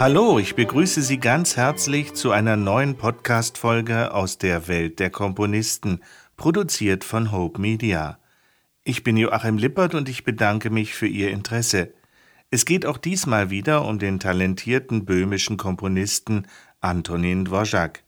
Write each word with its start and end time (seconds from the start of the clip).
Hallo, 0.00 0.38
ich 0.38 0.54
begrüße 0.54 1.02
Sie 1.02 1.18
ganz 1.18 1.56
herzlich 1.56 2.14
zu 2.14 2.30
einer 2.30 2.56
neuen 2.56 2.96
Podcast-Folge 2.96 4.14
aus 4.14 4.38
der 4.38 4.68
Welt 4.68 5.00
der 5.00 5.10
Komponisten, 5.10 6.02
produziert 6.36 7.02
von 7.02 7.32
Hope 7.32 7.60
Media. 7.60 8.20
Ich 8.84 9.02
bin 9.02 9.16
Joachim 9.16 9.58
Lippert 9.58 9.96
und 9.96 10.08
ich 10.08 10.22
bedanke 10.22 10.70
mich 10.70 10.94
für 10.94 11.08
Ihr 11.08 11.32
Interesse. 11.32 11.92
Es 12.48 12.64
geht 12.64 12.86
auch 12.86 12.96
diesmal 12.96 13.50
wieder 13.50 13.84
um 13.84 13.98
den 13.98 14.20
talentierten 14.20 15.04
böhmischen 15.04 15.56
Komponisten 15.56 16.46
Antonin 16.80 17.46
Dvorak. 17.46 18.04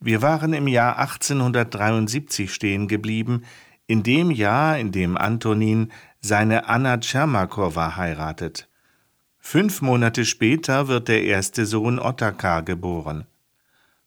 Wir 0.00 0.22
waren 0.22 0.52
im 0.52 0.66
Jahr 0.66 0.98
1873 0.98 2.52
stehen 2.52 2.88
geblieben, 2.88 3.44
in 3.86 4.02
dem 4.02 4.32
Jahr, 4.32 4.80
in 4.80 4.90
dem 4.90 5.16
Antonin 5.16 5.92
seine 6.20 6.68
Anna 6.68 6.98
Tschermakowa 6.98 7.94
heiratet. 7.94 8.69
Fünf 9.40 9.82
Monate 9.82 10.24
später 10.26 10.86
wird 10.86 11.08
der 11.08 11.24
erste 11.24 11.66
Sohn 11.66 11.98
Ottokar 11.98 12.62
geboren. 12.62 13.24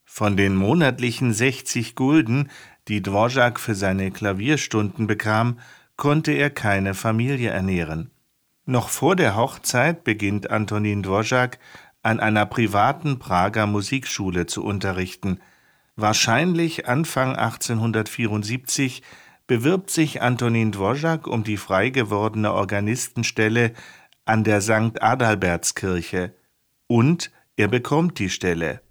Von 0.06 0.38
den 0.38 0.56
monatlichen 0.56 1.34
60 1.34 1.96
Gulden, 1.96 2.50
die 2.88 3.02
Dvorak 3.02 3.60
für 3.60 3.76
seine 3.76 4.12
Klavierstunden 4.12 5.08
bekam, 5.08 5.60
konnte 5.98 6.32
er 6.32 6.50
keine 6.50 6.94
Familie 6.94 7.50
ernähren. 7.50 8.12
Noch 8.66 8.90
vor 8.90 9.16
der 9.16 9.36
Hochzeit 9.36 10.04
beginnt 10.04 10.50
Antonin 10.50 11.04
Dvorak 11.04 11.60
an 12.04 12.20
einer 12.20 12.46
privaten 12.46 13.20
Prager 13.20 13.66
Musikschule 13.66 14.46
zu 14.46 14.64
unterrichten. 14.64 15.40
Wahrscheinlich 15.96 16.88
Anfang 16.88 17.36
1874 17.36 19.02
bewirbt 19.48 19.90
sich 19.90 20.22
Antonin 20.22 20.72
Dvorak 20.72 21.28
um 21.28 21.44
die 21.44 21.58
frei 21.58 21.90
gewordene 21.90 22.54
Organistenstelle 22.54 23.74
an 24.26 24.44
der 24.44 24.62
St. 24.62 25.02
Adalbertskirche 25.02 26.34
und 26.88 27.32
er 27.56 27.68
bekommt 27.68 28.20
die 28.20 28.30
Stelle. 28.30 28.82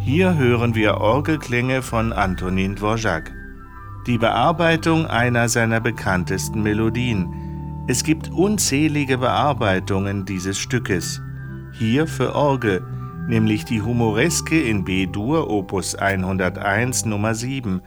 Hier 0.00 0.36
hören 0.36 0.74
wir 0.74 0.98
Orgelklänge 0.98 1.82
von 1.82 2.12
Antonin 2.12 2.76
Dvorak 2.76 3.32
die 4.06 4.18
Bearbeitung 4.18 5.06
einer 5.06 5.48
seiner 5.48 5.80
bekanntesten 5.80 6.62
Melodien. 6.62 7.84
Es 7.88 8.04
gibt 8.04 8.30
unzählige 8.30 9.18
Bearbeitungen 9.18 10.24
dieses 10.24 10.58
Stückes. 10.58 11.20
Hier 11.72 12.06
für 12.06 12.34
Orgel, 12.34 12.84
nämlich 13.28 13.64
die 13.64 13.82
Humoreske 13.82 14.60
in 14.60 14.84
B-Dur 14.84 15.50
Opus 15.50 15.94
101 15.96 17.04
Nummer 17.04 17.34
7. 17.34 17.82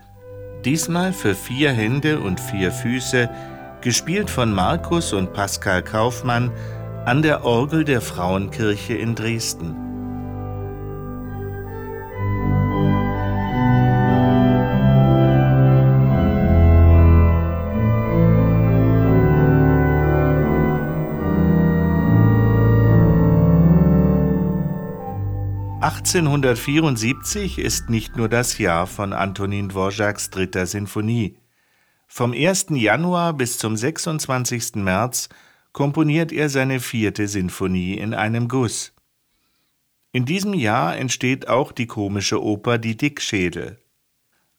Diesmal 0.64 1.12
für 1.12 1.34
vier 1.34 1.72
Hände 1.72 2.20
und 2.20 2.38
vier 2.38 2.70
Füße, 2.70 3.30
gespielt 3.80 4.28
von 4.28 4.52
Markus 4.52 5.14
und 5.14 5.32
Pascal 5.32 5.82
Kaufmann 5.82 6.50
an 7.06 7.22
der 7.22 7.44
Orgel 7.44 7.84
der 7.84 8.02
Frauenkirche 8.02 8.94
in 8.94 9.14
Dresden. 9.14 9.89
1874 26.12 27.60
ist 27.60 27.88
nicht 27.88 28.16
nur 28.16 28.28
das 28.28 28.58
Jahr 28.58 28.88
von 28.88 29.12
Antonin 29.12 29.68
Dvoraks 29.68 30.30
dritter 30.30 30.66
Sinfonie. 30.66 31.36
Vom 32.08 32.32
1. 32.32 32.66
Januar 32.70 33.32
bis 33.32 33.58
zum 33.58 33.76
26. 33.76 34.74
März 34.74 35.28
komponiert 35.70 36.32
er 36.32 36.48
seine 36.48 36.80
vierte 36.80 37.28
Sinfonie 37.28 37.94
in 37.94 38.12
einem 38.12 38.48
Guss. 38.48 38.92
In 40.10 40.24
diesem 40.24 40.52
Jahr 40.52 40.96
entsteht 40.96 41.46
auch 41.46 41.70
die 41.70 41.86
komische 41.86 42.42
Oper 42.42 42.78
Die 42.78 42.96
Dickschädel. 42.96 43.78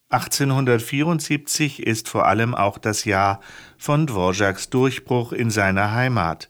1874 0.07 1.85
ist 1.85 2.07
vor 2.07 2.27
allem 2.27 2.55
auch 2.55 2.77
das 2.77 3.03
Jahr 3.03 3.41
von 3.77 4.07
Dvoraks 4.07 4.69
Durchbruch 4.69 5.33
in 5.33 5.49
seiner 5.49 5.91
Heimat. 5.91 6.47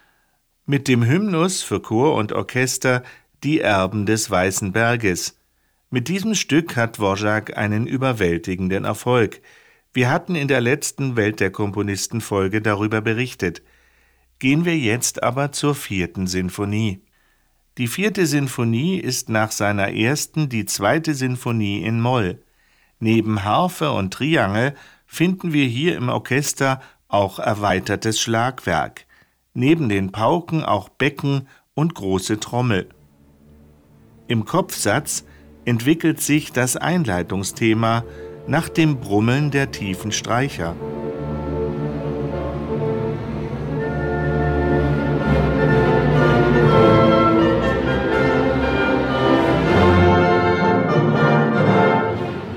Mit 0.67 0.87
dem 0.87 1.03
Hymnus 1.03 1.63
für 1.63 1.81
Chor 1.81 2.13
und 2.13 2.33
Orchester 2.33 3.01
die 3.43 3.59
Erben 3.59 4.05
des 4.05 4.29
Weißen 4.29 4.71
Berges. 4.71 5.37
Mit 5.89 6.07
diesem 6.07 6.35
Stück 6.35 6.75
hat 6.75 6.97
Dvorak 6.97 7.57
einen 7.57 7.87
überwältigenden 7.87 8.85
Erfolg. 8.85 9.41
Wir 9.93 10.09
hatten 10.09 10.35
in 10.35 10.47
der 10.47 10.61
letzten 10.61 11.15
Welt 11.15 11.39
der 11.39 11.51
Komponisten 11.51 12.21
Folge 12.21 12.61
darüber 12.61 13.01
berichtet. 13.01 13.61
Gehen 14.39 14.63
wir 14.63 14.77
jetzt 14.77 15.23
aber 15.23 15.51
zur 15.51 15.75
vierten 15.75 16.27
Sinfonie. 16.27 17.01
Die 17.77 17.87
vierte 17.87 18.25
Sinfonie 18.25 18.97
ist 18.99 19.29
nach 19.29 19.51
seiner 19.51 19.93
ersten 19.93 20.49
die 20.49 20.65
zweite 20.65 21.13
Sinfonie 21.15 21.81
in 21.83 21.99
Moll. 21.99 22.43
Neben 22.99 23.43
Harfe 23.43 23.91
und 23.91 24.13
Triangel 24.13 24.75
finden 25.05 25.51
wir 25.51 25.65
hier 25.65 25.97
im 25.97 26.09
Orchester 26.09 26.81
auch 27.07 27.39
erweitertes 27.39 28.21
Schlagwerk, 28.21 29.05
neben 29.53 29.89
den 29.89 30.11
Pauken 30.11 30.63
auch 30.63 30.89
Becken 30.89 31.47
und 31.73 31.95
große 31.95 32.39
Trommel. 32.39 32.89
Im 34.31 34.45
Kopfsatz 34.45 35.25
entwickelt 35.65 36.21
sich 36.21 36.53
das 36.53 36.77
Einleitungsthema 36.77 38.05
nach 38.47 38.69
dem 38.69 38.95
Brummeln 38.95 39.51
der 39.51 39.71
tiefen 39.71 40.13
Streicher. 40.13 40.73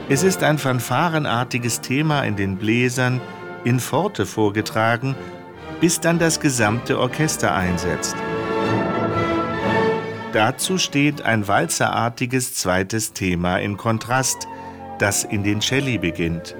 Es 0.08 0.22
ist 0.22 0.44
ein 0.44 0.58
fanfarenartiges 0.58 1.80
Thema 1.80 2.22
in 2.22 2.36
den 2.36 2.56
Bläsern, 2.56 3.20
in 3.64 3.80
Forte 3.80 4.26
vorgetragen, 4.26 5.16
bis 5.80 5.98
dann 5.98 6.20
das 6.20 6.38
gesamte 6.38 7.00
Orchester 7.00 7.52
einsetzt. 7.52 8.14
Dazu 10.34 10.78
steht 10.78 11.22
ein 11.22 11.46
walzerartiges 11.46 12.54
zweites 12.54 13.12
Thema 13.12 13.58
in 13.58 13.76
Kontrast, 13.76 14.48
das 14.98 15.22
in 15.22 15.44
den 15.44 15.60
Celli 15.60 15.96
beginnt. 15.96 16.56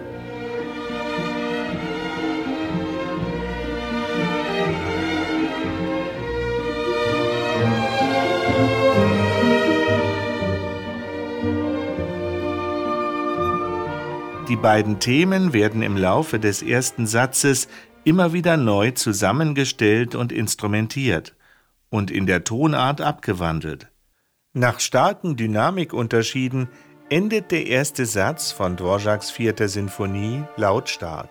Die 14.49 14.54
beiden 14.54 15.00
Themen 15.00 15.52
werden 15.52 15.82
im 15.82 15.96
Laufe 15.96 16.38
des 16.38 16.62
ersten 16.62 17.08
Satzes 17.08 17.66
immer 18.04 18.32
wieder 18.32 18.56
neu 18.56 18.93
zusammengestellt 18.93 20.14
und 20.14 20.31
instrumentiert 20.31 21.34
und 21.94 22.11
in 22.11 22.26
der 22.26 22.43
Tonart 22.43 23.00
abgewandelt. 23.00 23.87
Nach 24.52 24.81
starken 24.81 25.37
Dynamikunterschieden 25.37 26.69
endet 27.08 27.52
der 27.52 27.69
erste 27.69 28.05
Satz 28.05 28.50
von 28.50 28.76
Dvoraks 28.76 29.31
vierter 29.31 29.69
Sinfonie 29.69 30.43
lautstark. 30.56 31.31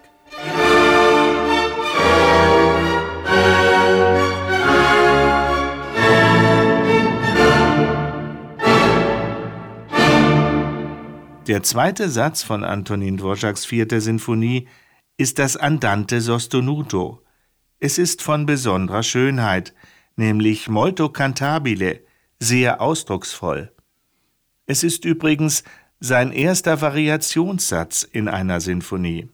Der 11.45 11.61
zweite 11.63 12.07
Satz 12.07 12.41
von 12.41 12.63
Antonin 12.63 13.17
Dvoraks 13.17 13.65
vierter 13.65 13.99
Sinfonie 13.99 14.69
ist 15.17 15.39
das 15.39 15.57
Andante 15.57 16.21
sostenuto. 16.21 17.21
Es 17.81 17.97
ist 17.97 18.21
von 18.21 18.45
besonderer 18.45 19.03
Schönheit, 19.03 19.73
nämlich 20.15 20.69
molto 20.69 21.09
cantabile, 21.09 22.01
sehr 22.39 22.81
ausdrucksvoll. 22.81 23.71
Es 24.65 24.83
ist 24.83 25.05
übrigens 25.05 25.63
sein 25.99 26.31
erster 26.31 26.81
Variationssatz 26.81 28.03
in 28.03 28.27
einer 28.27 28.61
Sinfonie. 28.61 29.29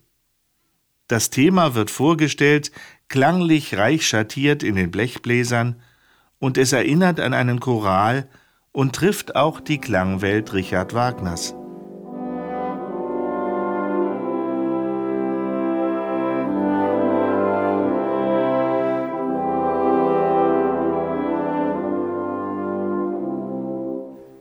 Das 1.08 1.32
Thema 1.32 1.74
wird 1.74 1.90
vorgestellt, 1.90 2.72
klanglich 3.08 3.76
reich 3.78 4.08
schattiert 4.08 4.62
in 4.62 4.76
den 4.76 4.92
Blechbläsern, 4.92 5.82
und 6.38 6.58
es 6.58 6.72
erinnert 6.72 7.20
an 7.20 7.34
einen 7.34 7.60
Choral 7.60 8.30
und 8.72 8.96
trifft 8.96 9.36
auch 9.36 9.60
die 9.60 9.80
Klangwelt 9.80 10.54
Richard 10.54 10.94
Wagners. 10.94 11.54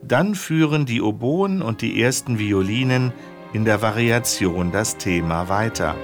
Dann 0.09 0.33
führen 0.33 0.87
die 0.87 1.03
Oboen 1.03 1.61
und 1.61 1.83
die 1.83 2.01
ersten 2.01 2.39
Violinen 2.39 3.13
in 3.53 3.63
der 3.63 3.83
Variation 3.83 4.71
das 4.71 4.97
Thema 4.97 5.49
weiter. 5.49 5.95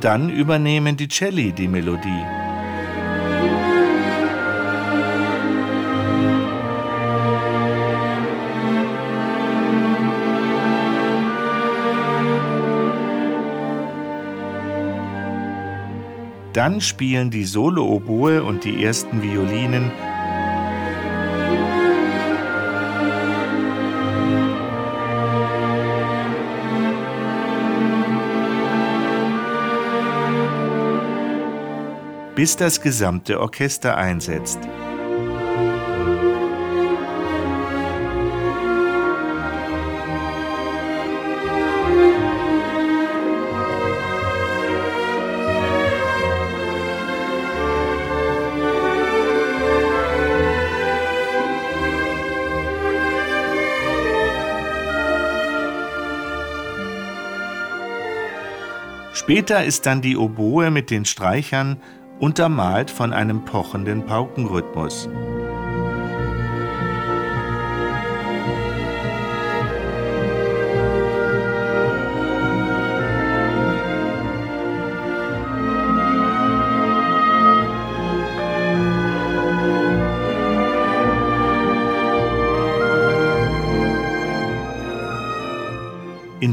Dann 0.00 0.30
übernehmen 0.30 0.96
die 0.96 1.08
Celli 1.08 1.50
die 1.50 1.66
Melodie. 1.66 2.47
Dann 16.58 16.80
spielen 16.80 17.30
die 17.30 17.44
Solo-Oboe 17.44 18.42
und 18.42 18.64
die 18.64 18.82
ersten 18.82 19.22
Violinen 19.22 19.92
bis 32.34 32.56
das 32.56 32.80
gesamte 32.80 33.38
Orchester 33.38 33.96
einsetzt. 33.96 34.58
Später 59.18 59.64
ist 59.64 59.84
dann 59.84 60.00
die 60.00 60.16
Oboe 60.16 60.70
mit 60.70 60.90
den 60.90 61.04
Streichern 61.04 61.78
untermalt 62.20 62.88
von 62.88 63.12
einem 63.12 63.44
pochenden 63.44 64.06
Paukenrhythmus. 64.06 65.08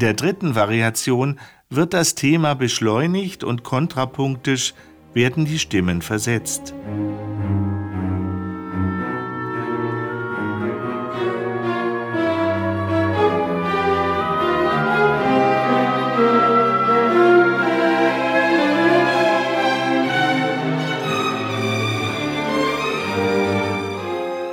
Der 0.06 0.14
dritten 0.14 0.54
Variation 0.54 1.40
wird 1.72 1.96
das 1.96 2.14
Thema 2.14 2.54
beschleunigt 2.54 3.44
und 3.44 3.64
kontrapunktisch 3.64 4.76
werden 5.16 5.46
die 5.46 5.58
Stimmen 5.58 6.04
versetzt. 6.04 6.76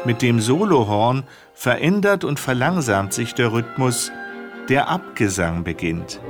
Mit 0.06 0.22
dem 0.22 0.40
Solohorn 0.40 1.24
verändert 1.52 2.24
und 2.24 2.40
verlangsamt 2.40 3.12
sich 3.12 3.34
der 3.34 3.52
Rhythmus, 3.52 4.10
der 4.68 4.88
Abgesang 4.88 5.64
beginnt. 5.64 6.20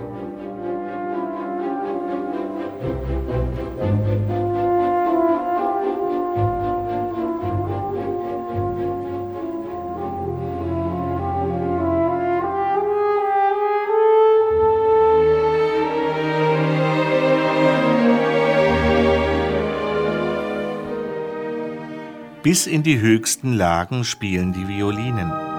Bis 22.42 22.66
in 22.66 22.82
die 22.82 23.00
höchsten 23.00 23.52
Lagen 23.52 24.04
spielen 24.04 24.52
die 24.52 24.66
Violinen. 24.66 25.51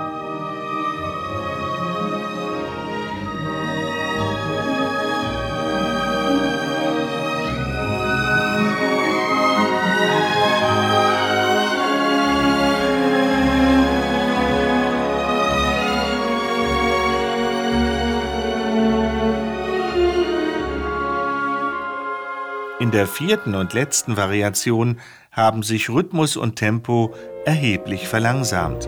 Der 23.03 23.09
vierten 23.09 23.53
und 23.53 23.73
letzten 23.73 24.15
Variation 24.15 24.97
haben 25.29 25.61
sich 25.61 25.89
Rhythmus 25.89 26.37
und 26.37 26.55
Tempo 26.55 27.13
erheblich 27.43 28.07
verlangsamt. 28.07 28.87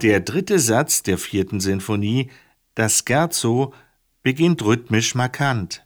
Der 0.00 0.20
dritte 0.20 0.58
Satz 0.58 1.02
der 1.02 1.18
vierten 1.18 1.60
Sinfonie, 1.60 2.30
das 2.74 3.04
Scherzo, 3.06 3.74
beginnt 4.22 4.64
rhythmisch 4.64 5.14
markant. 5.14 5.85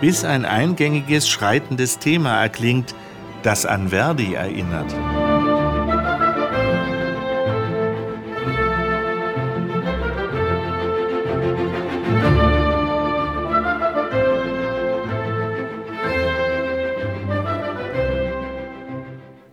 Bis 0.00 0.24
ein 0.24 0.44
eingängiges, 0.44 1.28
schreitendes 1.28 1.98
Thema 1.98 2.40
erklingt, 2.40 2.94
das 3.42 3.66
an 3.66 3.88
Verdi 3.90 4.34
erinnert. 4.34 4.94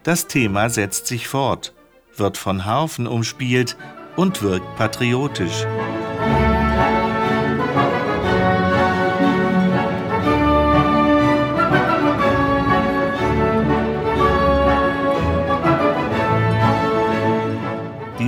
Das 0.04 0.28
Thema 0.28 0.70
setzt 0.70 1.08
sich 1.08 1.28
fort, 1.28 1.74
wird 2.16 2.38
von 2.38 2.64
Harfen 2.64 3.08
umspielt 3.08 3.76
und 4.16 4.42
wirkt 4.42 4.78
patriotisch. 4.78 5.66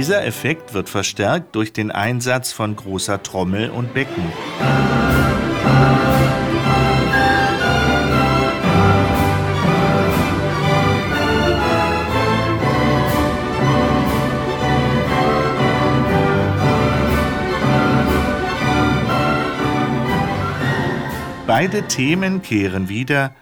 Dieser 0.10 0.26
Effekt 0.26 0.74
wird 0.74 0.90
verstärkt 0.90 1.56
durch 1.56 1.72
den 1.72 1.92
Einsatz 1.92 2.52
von 2.52 2.76
großer 2.76 3.22
Trommel 3.22 3.70
und 3.70 3.94
Becken. 3.94 4.24
Beide 21.46 21.84
Themen 21.84 22.42
kehren 22.42 22.90
wieder, 22.90 23.36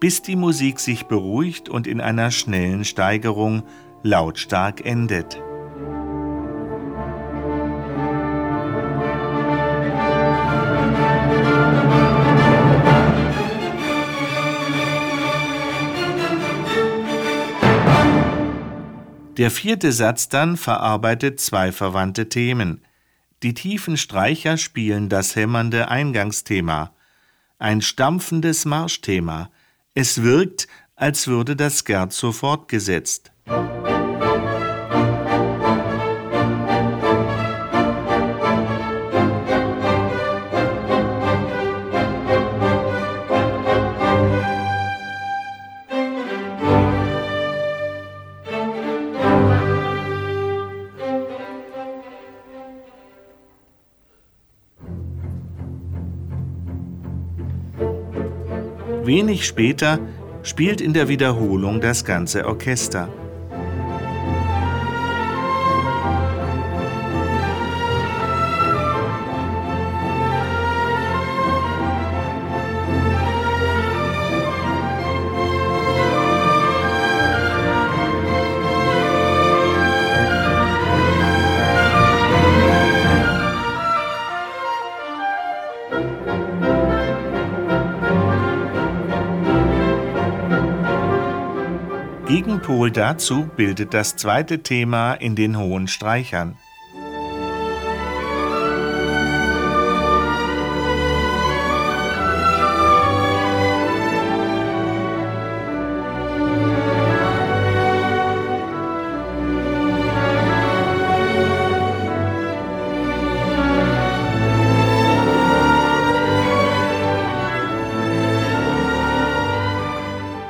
bis 0.00 0.20
die 0.20 0.36
Musik 0.36 0.80
sich 0.80 1.06
beruhigt 1.06 1.70
und 1.70 1.86
in 1.86 2.02
einer 2.02 2.30
schnellen 2.30 2.84
Steigerung 2.84 3.62
lautstark 4.02 4.84
endet. 4.84 5.40
Der 19.40 19.50
vierte 19.50 19.90
Satz 19.90 20.28
dann 20.28 20.58
verarbeitet 20.58 21.40
zwei 21.40 21.72
verwandte 21.72 22.28
Themen. 22.28 22.84
Die 23.42 23.54
tiefen 23.54 23.96
Streicher 23.96 24.58
spielen 24.58 25.08
das 25.08 25.34
hämmernde 25.34 25.88
Eingangsthema, 25.88 26.92
ein 27.58 27.80
stampfendes 27.80 28.66
Marschthema. 28.66 29.50
Es 29.94 30.22
wirkt, 30.22 30.68
als 30.94 31.26
würde 31.26 31.56
das 31.56 31.82
Scherzo 31.86 32.32
fortgesetzt. 32.32 33.32
Wenig 59.40 59.48
später 59.48 59.98
spielt 60.42 60.82
in 60.82 60.92
der 60.92 61.08
Wiederholung 61.08 61.80
das 61.80 62.04
ganze 62.04 62.46
Orchester. 62.46 63.08
Gegenpol 92.80 92.92
dazu 92.92 93.50
bildet 93.56 93.92
das 93.92 94.16
zweite 94.16 94.62
Thema 94.62 95.12
in 95.12 95.36
den 95.36 95.58
hohen 95.58 95.86
Streichern. 95.86 96.56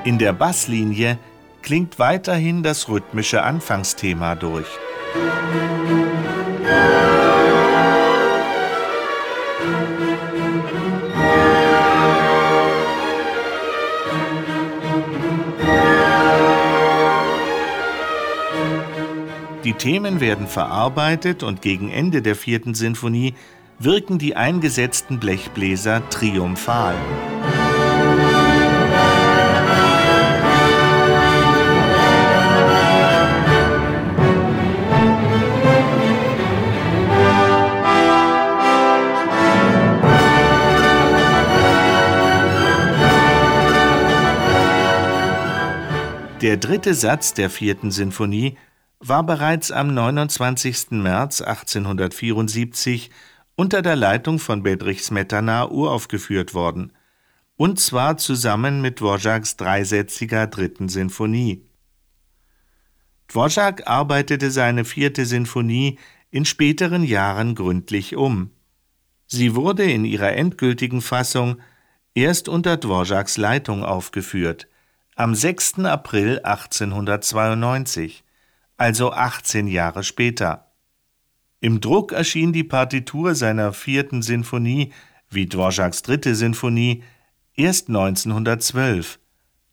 In 0.04 0.18
der 0.18 0.32
Basslinie 0.32 1.18
klingt 1.62 1.98
weiterhin 1.98 2.62
das 2.62 2.88
rhythmische 2.88 3.42
Anfangsthema 3.42 4.34
durch. 4.34 4.66
Die 19.64 19.74
Themen 19.74 20.20
werden 20.20 20.48
verarbeitet 20.48 21.42
und 21.42 21.62
gegen 21.62 21.90
Ende 21.90 22.22
der 22.22 22.34
vierten 22.34 22.74
Sinfonie 22.74 23.34
wirken 23.78 24.18
die 24.18 24.34
eingesetzten 24.34 25.20
Blechbläser 25.20 26.02
triumphal. 26.10 26.94
Der 46.40 46.56
dritte 46.56 46.94
Satz 46.94 47.34
der 47.34 47.50
vierten 47.50 47.90
Sinfonie 47.90 48.56
war 48.98 49.22
bereits 49.22 49.70
am 49.70 49.92
29. 49.92 50.92
März 50.92 51.42
1874 51.42 53.10
unter 53.56 53.82
der 53.82 53.94
Leitung 53.94 54.38
von 54.38 54.62
Bedrich 54.62 55.02
Smetana 55.02 55.68
uraufgeführt 55.68 56.54
worden, 56.54 56.94
und 57.56 57.78
zwar 57.78 58.16
zusammen 58.16 58.80
mit 58.80 59.00
Dvořáks 59.00 59.58
dreisätziger 59.58 60.46
dritten 60.46 60.88
Sinfonie. 60.88 61.60
Dvořák 63.28 63.86
arbeitete 63.86 64.50
seine 64.50 64.86
vierte 64.86 65.26
Sinfonie 65.26 65.98
in 66.30 66.46
späteren 66.46 67.04
Jahren 67.04 67.54
gründlich 67.54 68.16
um. 68.16 68.50
Sie 69.26 69.54
wurde 69.54 69.84
in 69.84 70.06
ihrer 70.06 70.32
endgültigen 70.32 71.02
Fassung 71.02 71.58
erst 72.14 72.48
unter 72.48 72.76
Dvořáks 72.76 73.38
Leitung 73.38 73.84
aufgeführt 73.84 74.69
am 75.20 75.34
6. 75.34 75.80
April 75.84 76.40
1892, 76.44 78.24
also 78.78 79.12
18 79.12 79.68
Jahre 79.68 80.02
später. 80.02 80.72
Im 81.60 81.82
Druck 81.82 82.12
erschien 82.12 82.54
die 82.54 82.64
Partitur 82.64 83.34
seiner 83.34 83.74
vierten 83.74 84.22
Sinfonie 84.22 84.94
wie 85.28 85.44
Dvořáks 85.44 86.02
dritte 86.04 86.34
Sinfonie 86.34 87.02
erst 87.54 87.88
1912, 87.88 89.18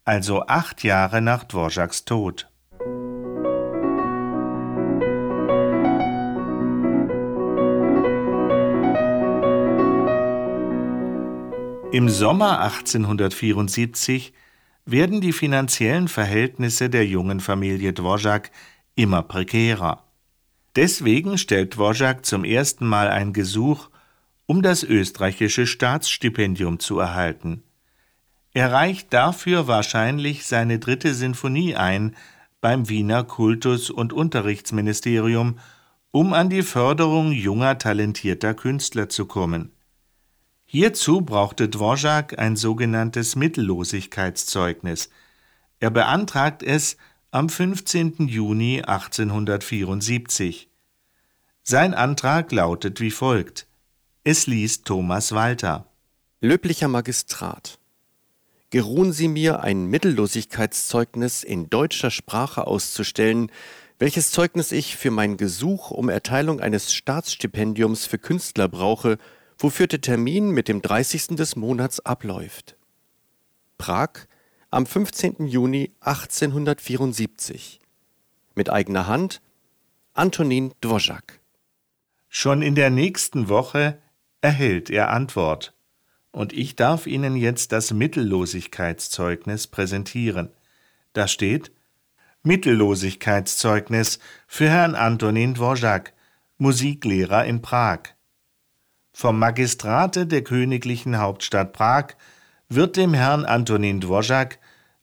also 0.03 0.45
acht 0.47 0.83
Jahre 0.83 1.21
nach 1.21 1.45
Dvořáks 1.45 2.03
Tod. 2.03 2.49
Im 11.93 12.09
Sommer 12.09 12.59
1874 12.59 14.33
werden 14.87 15.19
die 15.21 15.33
finanziellen 15.33 16.07
Verhältnisse 16.07 16.89
der 16.89 17.05
jungen 17.05 17.41
Familie 17.41 17.91
Dvořák 17.91 18.49
immer 18.95 19.21
prekärer. 19.21 20.03
Deswegen 20.75 21.37
stellt 21.37 21.75
Dvořák 21.75 22.25
zum 22.25 22.45
ersten 22.45 22.87
Mal 22.87 23.09
ein 23.09 23.33
Gesuch, 23.33 23.89
um 24.45 24.61
das 24.61 24.83
österreichische 24.83 25.67
Staatsstipendium 25.67 26.79
zu 26.79 26.99
erhalten. 26.99 27.63
Er 28.53 28.71
reicht 28.71 29.13
dafür 29.13 29.67
wahrscheinlich 29.67 30.45
seine 30.45 30.79
dritte 30.79 31.13
Sinfonie 31.13 31.75
ein 31.75 32.15
beim 32.61 32.87
Wiener 32.89 33.23
Kultus- 33.23 33.89
und 33.89 34.13
Unterrichtsministerium, 34.13 35.59
um 36.11 36.33
an 36.33 36.49
die 36.49 36.63
Förderung 36.63 37.33
junger 37.33 37.77
talentierter 37.77 38.53
Künstler 38.53 39.09
zu 39.09 39.25
kommen. 39.25 39.73
Hierzu 40.69 41.21
brauchte 41.21 41.69
Dvořák 41.69 42.37
ein 42.39 42.57
sogenanntes 42.57 43.37
Mittellosigkeitszeugnis. 43.37 45.09
Er 45.79 45.91
beantragt 45.91 46.61
es 46.61 46.97
am 47.31 47.47
15. 47.47 48.27
Juni 48.27 48.81
1874. 48.81 50.69
Sein 51.63 51.93
Antrag 51.93 52.51
lautet 52.51 52.99
wie 52.99 53.11
folgt. 53.11 53.65
Es 54.25 54.45
liest 54.45 54.83
Thomas 54.83 55.31
Walter. 55.31 55.87
Löblicher 56.41 56.89
Magistrat. 56.89 57.79
Geruhen 58.69 59.13
Sie 59.13 59.29
mir, 59.29 59.61
ein 59.61 59.85
Mittellosigkeitszeugnis 59.85 61.45
in 61.45 61.69
deutscher 61.69 62.11
Sprache 62.11 62.67
auszustellen, 62.67 63.53
welches 63.99 64.31
Zeugnis 64.31 64.73
ich 64.73 64.97
für 64.97 65.11
mein 65.11 65.37
Gesuch 65.37 65.91
um 65.91 66.09
Erteilung 66.09 66.59
eines 66.59 66.93
Staatsstipendiums 66.93 68.05
für 68.05 68.17
Künstler 68.17 68.67
brauche, 68.67 69.17
wofür 69.57 69.87
der 69.87 70.01
Termin 70.01 70.51
mit 70.51 70.67
dem 70.67 70.81
30. 70.81 71.35
des 71.35 71.55
Monats 71.55 71.99
abläuft. 71.99 72.75
Prag 73.77 74.27
am 74.69 74.85
15. 74.85 75.47
Juni 75.47 75.91
1874. 76.01 77.79
Mit 78.55 78.69
eigener 78.69 79.07
Hand 79.07 79.41
Antonin 80.13 80.73
Dvořák. 80.81 81.39
Schon 82.29 82.61
in 82.61 82.75
der 82.75 82.89
nächsten 82.89 83.49
Woche 83.49 83.99
erhält 84.41 84.89
er 84.89 85.09
Antwort. 85.09 85.73
Und 86.31 86.53
ich 86.53 86.75
darf 86.75 87.07
Ihnen 87.07 87.35
jetzt 87.35 87.71
das 87.71 87.91
Mittellosigkeitszeugnis 87.93 89.67
präsentieren. 89.67 90.49
Da 91.13 91.27
steht 91.27 91.71
Mittellosigkeitszeugnis 92.43 94.19
für 94.47 94.69
Herrn 94.69 94.95
Antonin 94.95 95.55
Dvořák, 95.55 96.13
Musiklehrer 96.57 97.45
in 97.45 97.61
Prag. 97.61 98.16
Vom 99.19 99.39
Magistrate 99.39 100.27
der 100.27 100.43
königlichen 100.43 101.17
Hauptstadt 101.17 101.73
Prag 101.73 102.09
wird 102.69 102.97
dem 102.97 103.15
Herrn 103.15 103.45
Antonin 103.45 103.99
Dvořák, 103.99 104.59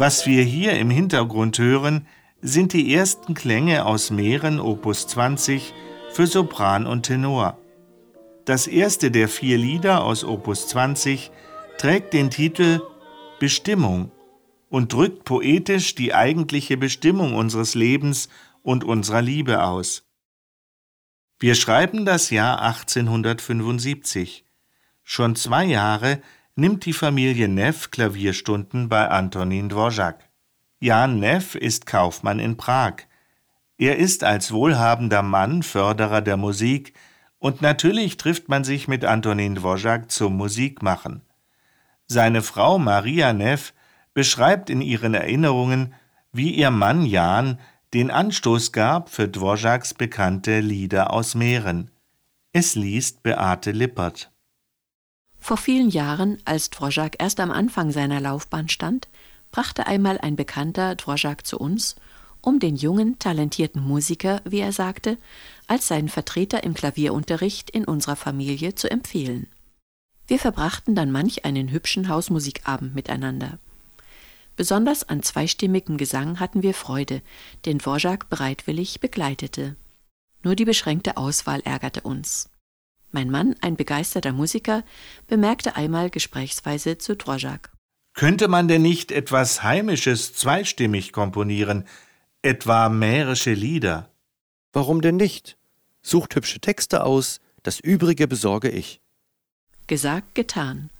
Was 0.00 0.24
wir 0.24 0.42
hier 0.44 0.78
im 0.78 0.88
Hintergrund 0.88 1.58
hören, 1.58 2.06
sind 2.40 2.72
die 2.72 2.94
ersten 2.94 3.34
Klänge 3.34 3.84
aus 3.84 4.10
Meeren 4.10 4.58
Opus 4.58 5.06
20 5.06 5.74
für 6.14 6.26
Sopran 6.26 6.86
und 6.86 7.02
Tenor. 7.02 7.58
Das 8.46 8.66
erste 8.66 9.10
der 9.10 9.28
vier 9.28 9.58
Lieder 9.58 10.02
aus 10.02 10.24
Opus 10.24 10.68
20 10.68 11.30
trägt 11.76 12.14
den 12.14 12.30
Titel 12.30 12.80
Bestimmung 13.40 14.10
und 14.70 14.94
drückt 14.94 15.24
poetisch 15.24 15.94
die 15.96 16.14
eigentliche 16.14 16.78
Bestimmung 16.78 17.34
unseres 17.34 17.74
Lebens 17.74 18.30
und 18.62 18.84
unserer 18.84 19.20
Liebe 19.20 19.62
aus. 19.62 20.08
Wir 21.38 21.54
schreiben 21.54 22.06
das 22.06 22.30
Jahr 22.30 22.62
1875. 22.62 24.46
Schon 25.02 25.36
zwei 25.36 25.66
Jahre 25.66 26.22
nimmt 26.56 26.84
die 26.84 26.92
Familie 26.92 27.48
Neff 27.48 27.90
Klavierstunden 27.90 28.88
bei 28.88 29.08
Antonin 29.08 29.68
Dvořák. 29.68 30.16
Jan 30.80 31.18
Neff 31.18 31.54
ist 31.54 31.86
Kaufmann 31.86 32.38
in 32.38 32.56
Prag. 32.56 32.94
Er 33.78 33.98
ist 33.98 34.24
als 34.24 34.52
wohlhabender 34.52 35.22
Mann 35.22 35.62
Förderer 35.62 36.20
der 36.20 36.36
Musik 36.36 36.94
und 37.38 37.62
natürlich 37.62 38.16
trifft 38.16 38.48
man 38.48 38.64
sich 38.64 38.88
mit 38.88 39.04
Antonin 39.04 39.56
Dvořák 39.56 40.10
zum 40.10 40.36
Musikmachen. 40.36 41.22
Seine 42.06 42.42
Frau 42.42 42.78
Maria 42.78 43.32
Neff 43.32 43.72
beschreibt 44.14 44.70
in 44.70 44.80
ihren 44.80 45.14
Erinnerungen, 45.14 45.94
wie 46.32 46.50
ihr 46.50 46.70
Mann 46.70 47.06
Jan 47.06 47.58
den 47.94 48.10
Anstoß 48.10 48.72
gab 48.72 49.08
für 49.08 49.24
Dvořáks 49.24 49.96
bekannte 49.96 50.60
Lieder 50.60 51.12
aus 51.12 51.34
Meeren. 51.34 51.90
Es 52.52 52.74
liest 52.74 53.22
Beate 53.22 53.72
Lippert. 53.72 54.29
Vor 55.40 55.56
vielen 55.56 55.90
Jahren, 55.90 56.38
als 56.44 56.70
Dvořák 56.70 57.16
erst 57.18 57.40
am 57.40 57.50
Anfang 57.50 57.90
seiner 57.90 58.20
Laufbahn 58.20 58.68
stand, 58.68 59.08
brachte 59.50 59.86
einmal 59.86 60.18
ein 60.18 60.36
Bekannter 60.36 60.94
Dvořák 60.94 61.46
zu 61.46 61.58
uns, 61.58 61.96
um 62.42 62.58
den 62.58 62.76
jungen, 62.76 63.18
talentierten 63.18 63.82
Musiker, 63.82 64.40
wie 64.44 64.60
er 64.60 64.72
sagte, 64.72 65.18
als 65.66 65.88
seinen 65.88 66.08
Vertreter 66.08 66.62
im 66.62 66.74
Klavierunterricht 66.74 67.70
in 67.70 67.84
unserer 67.84 68.16
Familie 68.16 68.74
zu 68.74 68.90
empfehlen. 68.90 69.48
Wir 70.26 70.38
verbrachten 70.38 70.94
dann 70.94 71.10
manch 71.10 71.44
einen 71.44 71.70
hübschen 71.70 72.08
Hausmusikabend 72.08 72.94
miteinander. 72.94 73.58
Besonders 74.56 75.08
an 75.08 75.22
zweistimmigem 75.22 75.96
Gesang 75.96 76.38
hatten 76.38 76.62
wir 76.62 76.74
Freude, 76.74 77.22
den 77.64 77.78
Dvořák 77.78 78.28
bereitwillig 78.28 79.00
begleitete. 79.00 79.74
Nur 80.42 80.54
die 80.54 80.64
beschränkte 80.64 81.16
Auswahl 81.16 81.60
ärgerte 81.64 82.02
uns. 82.02 82.48
Mein 83.12 83.30
Mann, 83.30 83.56
ein 83.60 83.76
begeisterter 83.76 84.32
Musiker, 84.32 84.84
bemerkte 85.26 85.76
einmal 85.76 86.10
gesprächsweise 86.10 86.98
zu 86.98 87.14
Dvořák. 87.14 87.70
Könnte 88.14 88.48
man 88.48 88.68
denn 88.68 88.82
nicht 88.82 89.12
etwas 89.12 89.62
Heimisches 89.62 90.34
zweistimmig 90.34 91.12
komponieren, 91.12 91.86
etwa 92.42 92.88
mährische 92.88 93.52
Lieder? 93.52 94.10
Warum 94.72 95.00
denn 95.00 95.16
nicht? 95.16 95.56
Sucht 96.02 96.34
hübsche 96.36 96.60
Texte 96.60 97.04
aus, 97.04 97.40
das 97.62 97.80
Übrige 97.80 98.28
besorge 98.28 98.70
ich. 98.70 99.00
Gesagt, 99.86 100.34
getan. 100.34 100.90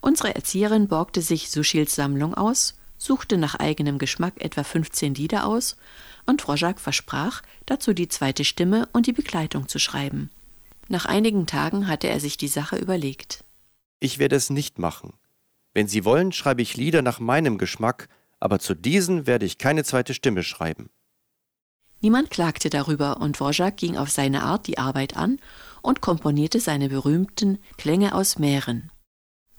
Unsere 0.00 0.34
Erzieherin 0.34 0.88
borgte 0.88 1.22
sich 1.22 1.50
Suschils 1.50 1.94
Sammlung 1.94 2.34
aus, 2.34 2.74
suchte 2.98 3.38
nach 3.38 3.54
eigenem 3.54 3.98
Geschmack 3.98 4.34
etwa 4.38 4.64
15 4.64 5.14
Lieder 5.14 5.46
aus 5.46 5.76
und 6.26 6.42
Dvořák 6.42 6.78
versprach, 6.78 7.42
dazu 7.66 7.92
die 7.92 8.08
zweite 8.08 8.44
Stimme 8.44 8.88
und 8.92 9.06
die 9.06 9.12
Begleitung 9.12 9.68
zu 9.68 9.78
schreiben. 9.78 10.30
Nach 10.92 11.06
einigen 11.06 11.46
Tagen 11.46 11.88
hatte 11.88 12.08
er 12.08 12.20
sich 12.20 12.36
die 12.36 12.48
Sache 12.48 12.76
überlegt. 12.76 13.46
Ich 13.98 14.18
werde 14.18 14.36
es 14.36 14.50
nicht 14.50 14.78
machen. 14.78 15.14
Wenn 15.72 15.88
Sie 15.88 16.04
wollen, 16.04 16.32
schreibe 16.32 16.60
ich 16.60 16.76
Lieder 16.76 17.00
nach 17.00 17.18
meinem 17.18 17.56
Geschmack, 17.56 18.10
aber 18.40 18.58
zu 18.58 18.74
diesen 18.74 19.26
werde 19.26 19.46
ich 19.46 19.56
keine 19.56 19.84
zweite 19.84 20.12
Stimme 20.12 20.42
schreiben. 20.42 20.90
Niemand 22.02 22.28
klagte 22.28 22.68
darüber 22.68 23.22
und 23.22 23.38
Dvořák 23.38 23.70
ging 23.70 23.96
auf 23.96 24.10
seine 24.10 24.42
Art 24.42 24.66
die 24.66 24.76
Arbeit 24.76 25.16
an 25.16 25.38
und 25.80 26.02
komponierte 26.02 26.60
seine 26.60 26.90
berühmten 26.90 27.56
Klänge 27.78 28.14
aus 28.14 28.38
Meeren. 28.38 28.92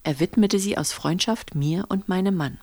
Er 0.03 0.19
widmete 0.19 0.59
sie 0.59 0.77
aus 0.77 0.93
Freundschaft 0.93 1.55
mir 1.55 1.85
und 1.89 2.09
meinem 2.09 2.35
Mann. 2.35 2.59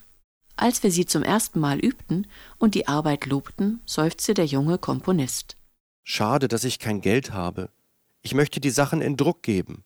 Als 0.54 0.84
wir 0.84 0.92
sie 0.92 1.06
zum 1.06 1.24
ersten 1.24 1.58
Mal 1.58 1.80
übten 1.80 2.28
und 2.58 2.76
die 2.76 2.86
Arbeit 2.86 3.26
lobten, 3.26 3.80
seufzte 3.84 4.32
der 4.32 4.46
junge 4.46 4.78
Komponist. 4.78 5.56
Schade, 6.04 6.46
dass 6.46 6.62
ich 6.62 6.78
kein 6.78 7.00
Geld 7.00 7.32
habe. 7.32 7.70
Ich 8.22 8.34
möchte 8.34 8.60
die 8.60 8.70
Sachen 8.70 9.00
in 9.00 9.16
Druck 9.16 9.42
geben. 9.42 9.84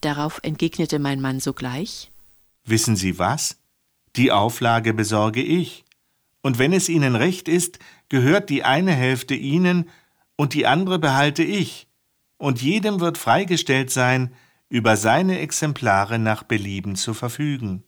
Darauf 0.00 0.40
entgegnete 0.42 0.98
mein 0.98 1.20
Mann 1.20 1.40
sogleich 1.40 2.10
Wissen 2.64 2.96
Sie 2.96 3.18
was? 3.18 3.58
Die 4.16 4.32
Auflage 4.32 4.94
besorge 4.94 5.42
ich. 5.42 5.84
Und 6.40 6.58
wenn 6.58 6.72
es 6.72 6.88
Ihnen 6.88 7.14
recht 7.14 7.48
ist, 7.48 7.78
gehört 8.08 8.48
die 8.48 8.64
eine 8.64 8.92
Hälfte 8.92 9.34
Ihnen 9.34 9.90
und 10.36 10.54
die 10.54 10.66
andere 10.66 10.98
behalte 10.98 11.42
ich, 11.42 11.86
und 12.38 12.60
jedem 12.60 13.00
wird 13.00 13.18
freigestellt 13.18 13.90
sein, 13.90 14.34
über 14.68 14.96
seine 14.96 15.38
Exemplare 15.38 16.18
nach 16.18 16.42
Belieben 16.42 16.96
zu 16.96 17.14
verfügen. 17.14 17.84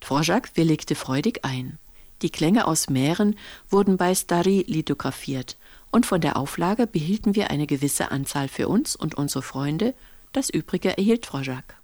Dvořák 0.00 0.56
willigte 0.56 0.94
freudig 0.94 1.44
ein. 1.44 1.78
Die 2.22 2.30
Klänge 2.30 2.66
aus 2.66 2.88
Mähren 2.88 3.36
wurden 3.68 3.96
bei 3.96 4.14
Stari 4.14 4.64
lithografiert 4.68 5.56
und 5.92 6.06
von 6.06 6.20
der 6.20 6.36
Auflage 6.36 6.88
behielten 6.88 7.36
wir 7.36 7.50
eine 7.50 7.68
gewisse 7.68 8.10
Anzahl 8.10 8.48
für 8.48 8.66
uns 8.66 8.96
und 8.96 9.14
unsere 9.14 9.42
Freunde, 9.42 9.94
das 10.32 10.50
übrige 10.50 10.96
erhielt 10.96 11.26
Dvořák. 11.26 11.76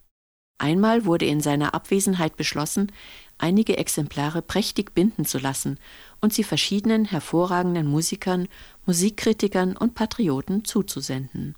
Einmal 0.58 1.04
wurde 1.04 1.26
in 1.26 1.40
seiner 1.40 1.72
Abwesenheit 1.74 2.36
beschlossen, 2.36 2.90
einige 3.36 3.76
Exemplare 3.76 4.42
prächtig 4.42 4.92
binden 4.92 5.24
zu 5.24 5.38
lassen 5.38 5.78
und 6.20 6.32
sie 6.32 6.42
verschiedenen 6.42 7.04
hervorragenden 7.04 7.86
Musikern, 7.86 8.48
Musikkritikern 8.84 9.76
und 9.76 9.94
Patrioten 9.94 10.64
zuzusenden. 10.64 11.54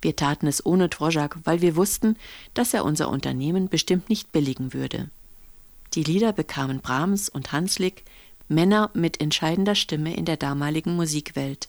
Wir 0.00 0.16
taten 0.16 0.48
es 0.48 0.66
ohne 0.66 0.88
Dvořák, 0.88 1.36
weil 1.44 1.60
wir 1.60 1.76
wussten, 1.76 2.16
dass 2.54 2.74
er 2.74 2.84
unser 2.84 3.08
Unternehmen 3.08 3.68
bestimmt 3.68 4.08
nicht 4.08 4.32
billigen 4.32 4.72
würde. 4.72 5.10
Die 5.94 6.02
Lieder 6.02 6.32
bekamen 6.32 6.80
Brahms 6.80 7.28
und 7.28 7.52
Hanslick, 7.52 8.04
Männer 8.48 8.90
mit 8.94 9.20
entscheidender 9.20 9.76
Stimme 9.76 10.16
in 10.16 10.24
der 10.24 10.36
damaligen 10.36 10.96
Musikwelt. 10.96 11.68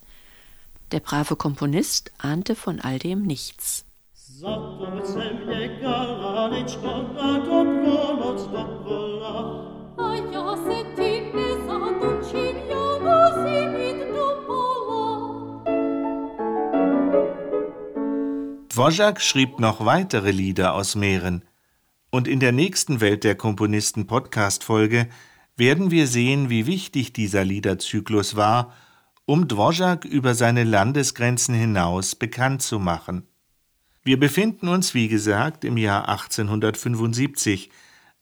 Der 0.94 1.00
brave 1.00 1.36
Komponist 1.36 2.12
ahnte 2.20 2.54
von 2.56 2.80
all 2.80 3.00
dem 3.00 3.24
nichts. 3.24 3.84
Dvořák 18.70 19.20
schrieb 19.20 19.60
noch 19.60 19.84
weitere 19.84 20.30
Lieder 20.30 20.76
aus 20.76 20.94
Mähren, 20.94 21.44
und 22.12 22.28
in 22.28 22.40
der 22.40 22.52
nächsten 22.52 23.02
Welt 23.02 23.24
der 23.24 23.34
Komponisten 23.34 24.06
Podcast-Folge 24.06 25.10
werden 25.58 25.90
wir 25.90 26.06
sehen, 26.06 26.52
wie 26.52 26.68
wichtig 26.68 27.14
dieser 27.14 27.44
Liederzyklus 27.44 28.36
war, 28.36 28.72
um 29.26 29.48
Dvorak 29.48 30.06
über 30.06 30.36
seine 30.36 30.64
Landesgrenzen 30.64 31.56
hinaus 31.56 32.16
bekannt 32.16 32.62
zu 32.62 32.80
machen. 32.80 33.28
Wir 34.04 34.20
befinden 34.20 34.68
uns, 34.68 34.94
wie 34.94 35.08
gesagt, 35.08 35.64
im 35.64 35.78
Jahr 35.78 36.10
1875, 36.10 37.70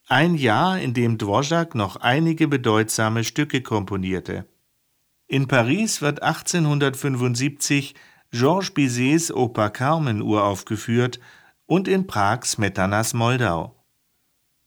ein 0.08 0.34
Jahr, 0.34 0.78
in 0.78 0.94
dem 0.94 1.18
Dvorak 1.18 1.74
noch 1.74 1.96
einige 1.96 2.46
bedeutsame 2.46 3.24
Stücke 3.24 3.62
komponierte. 3.62 4.46
In 5.26 5.48
Paris 5.48 6.02
wird 6.02 6.22
1875 6.22 7.94
Georges 8.30 8.70
Bizets 8.70 9.32
Oper 9.32 9.70
Carmen 9.70 10.22
uraufgeführt 10.22 11.18
und 11.66 11.88
in 11.88 12.06
Prag 12.06 12.44
Smetanas 12.44 13.14
Moldau. 13.14 13.74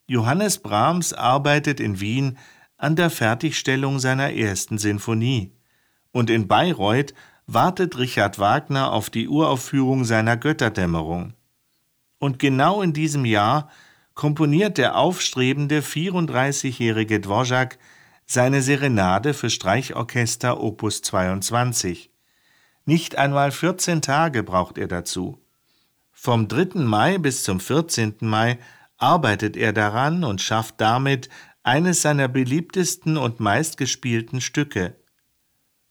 Johannes 0.08 0.60
Brahms 0.60 1.14
arbeitet 1.14 1.80
in 1.80 2.00
Wien 2.00 2.38
an 2.78 2.96
der 2.96 3.10
Fertigstellung 3.10 4.00
seiner 4.00 4.34
ersten 4.34 4.78
Sinfonie 4.78 5.55
und 6.16 6.30
in 6.30 6.48
Bayreuth 6.48 7.14
wartet 7.46 7.98
Richard 7.98 8.40
Wagner 8.40 8.94
auf 8.94 9.10
die 9.10 9.28
Uraufführung 9.28 10.06
seiner 10.06 10.38
Götterdämmerung. 10.38 11.34
Und 12.20 12.40
genau 12.40 12.82
in 12.82 12.94
diesem 12.94 13.26
Jahr 13.26 13.70
komponiert 14.14 14.78
der 14.78 14.96
aufstrebende 14.96 15.82
34-jährige 15.82 17.20
Dvorak 17.20 17.78
seine 18.26 18.62
Serenade 18.62 19.34
für 19.34 19.50
Streichorchester 19.50 20.62
Opus 20.62 21.02
22. 21.02 22.10
Nicht 22.86 23.18
einmal 23.18 23.52
14 23.52 24.02
Tage 24.02 24.42
braucht 24.42 24.78
er 24.78 24.88
dazu. 24.88 25.38
Vom 26.14 26.48
3. 26.48 26.80
Mai 26.80 27.18
bis 27.18 27.44
zum 27.44 27.60
14. 27.60 28.16
Mai 28.22 28.58
arbeitet 28.98 29.58
er 29.58 29.74
daran 29.74 30.24
und 30.24 30.42
schafft 30.42 30.76
damit 30.80 31.28
eines 31.64 32.02
seiner 32.02 32.30
beliebtesten 32.30 33.18
und 33.18 33.42
meistgespielten 33.42 34.40
Stücke. 34.40 34.96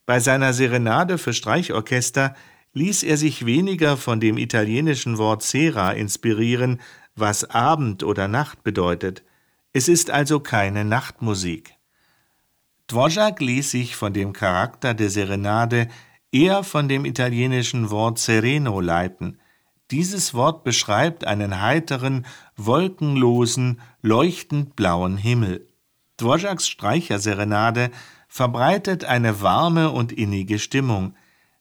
Bei 0.07 0.21
seiner 0.21 0.53
Serenade 0.53 1.19
für 1.19 1.33
Streichorchester 1.33 2.35
ließ 2.75 3.05
er 3.05 3.17
sich 3.17 3.47
weniger 3.47 3.97
von 3.97 4.21
dem 4.21 4.37
italienischen 4.37 5.17
Wort 5.17 5.43
Sera 5.43 5.93
inspirieren, 5.93 6.81
was 7.15 7.49
Abend 7.51 8.03
oder 8.03 8.29
Nacht 8.29 8.65
bedeutet. 8.65 9.23
Es 9.73 9.89
ist 9.89 10.11
also 10.11 10.41
keine 10.41 10.85
Nachtmusik. 10.85 11.77
Dvorak 12.87 13.41
ließ 13.41 13.71
sich 13.71 13.97
von 13.97 14.13
dem 14.13 14.33
Charakter 14.33 14.93
der 14.93 15.09
Serenade 15.09 15.89
eher 16.33 16.65
von 16.65 16.89
dem 16.89 17.07
italienischen 17.07 17.91
Wort 17.91 18.19
sereno 18.19 18.81
leiten. 18.81 19.39
Dieses 19.91 20.35
Wort 20.35 20.65
beschreibt 20.65 21.27
einen 21.27 21.63
heiteren, 21.63 22.27
wolkenlosen, 22.57 23.81
leuchtend 24.03 24.77
blauen 24.77 25.17
Himmel. 25.17 25.67
Dvoraks 26.19 26.69
Streicherserenade 26.69 27.91
verbreitet 28.35 29.05
eine 29.05 29.43
warme 29.43 29.93
und 29.93 30.11
innige 30.11 30.59
Stimmung. 30.59 31.15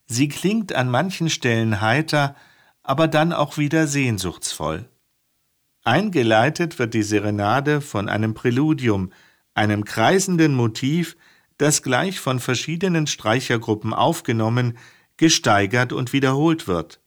Sie 0.07 0.27
klingt 0.27 0.73
an 0.73 0.89
manchen 0.89 1.29
Stellen 1.29 1.81
heiter, 1.81 2.35
aber 2.81 3.07
dann 3.07 3.31
auch 3.31 3.59
wieder 3.59 3.85
sehnsuchtsvoll. 3.85 4.89
Eingeleitet 5.83 6.79
wird 6.79 6.95
die 6.95 7.03
Serenade 7.03 7.79
von 7.79 8.09
einem 8.09 8.33
Präludium, 8.33 9.11
einem 9.53 9.85
kreisenden 9.85 10.55
Motiv, 10.55 11.15
das 11.59 11.83
gleich 11.83 12.19
von 12.19 12.39
verschiedenen 12.39 13.05
Streichergruppen 13.05 13.93
aufgenommen, 13.93 14.75
gesteigert 15.15 15.93
und 15.93 16.11
wiederholt 16.11 16.67
wird. 16.67 17.01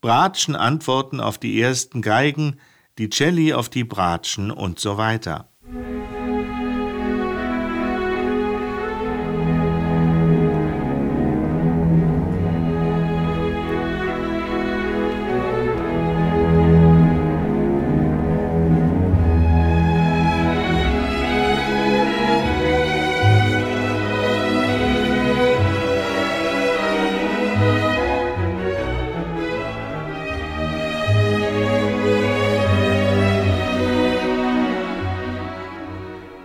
Bratschen 0.00 0.56
antworten 0.56 1.20
auf 1.20 1.38
die 1.38 1.60
ersten 1.60 2.02
Geigen, 2.02 2.58
die 2.98 3.08
Celli 3.08 3.52
auf 3.52 3.68
die 3.68 3.84
Bratschen 3.84 4.50
und 4.50 4.80
so 4.80 4.96
weiter. 4.96 5.48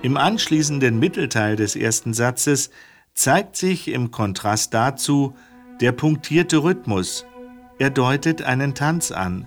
Im 0.07 0.15
anschließenden 0.15 0.97
Mittelteil 0.97 1.57
des 1.57 1.75
ersten 1.75 2.13
Satzes 2.13 2.69
zeigt 3.13 3.57
sich 3.57 3.89
im 3.89 4.09
Kontrast 4.09 4.73
dazu 4.73 5.35
der 5.81 5.91
punktierte 5.91 6.63
Rhythmus. 6.63 7.25
Er 7.77 7.89
deutet 7.89 8.41
einen 8.41 8.73
Tanz 8.73 9.11
an. 9.11 9.45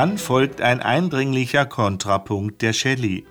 Dann 0.00 0.16
folgt 0.16 0.62
ein 0.62 0.80
eindringlicher 0.80 1.66
Kontrapunkt 1.66 2.62
der 2.62 2.72
Shelley. 2.72 3.26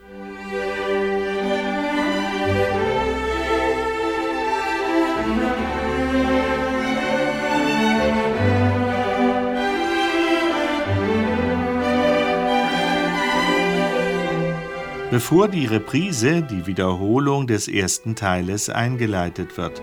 bevor 15.09 15.47
die 15.47 15.65
Reprise, 15.65 16.43
die 16.43 16.67
Wiederholung 16.67 17.47
des 17.47 17.67
ersten 17.67 18.15
Teiles 18.15 18.69
eingeleitet 18.69 19.57
wird. 19.57 19.81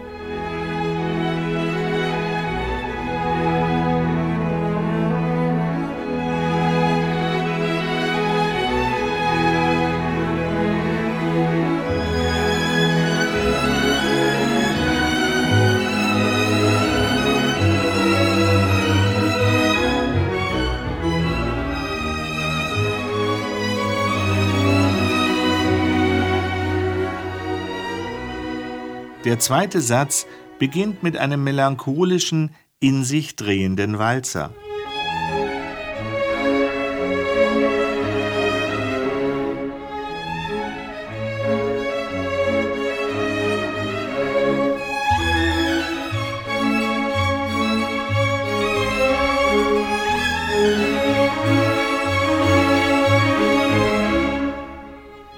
Der 29.27 29.41
zweite 29.41 29.81
Satz 29.81 30.25
beginnt 30.61 31.03
mit 31.03 31.17
einem 31.17 31.43
melancholischen, 31.43 32.55
in 32.79 33.03
sich 33.03 33.35
drehenden 33.35 33.99
Walzer. 33.99 34.55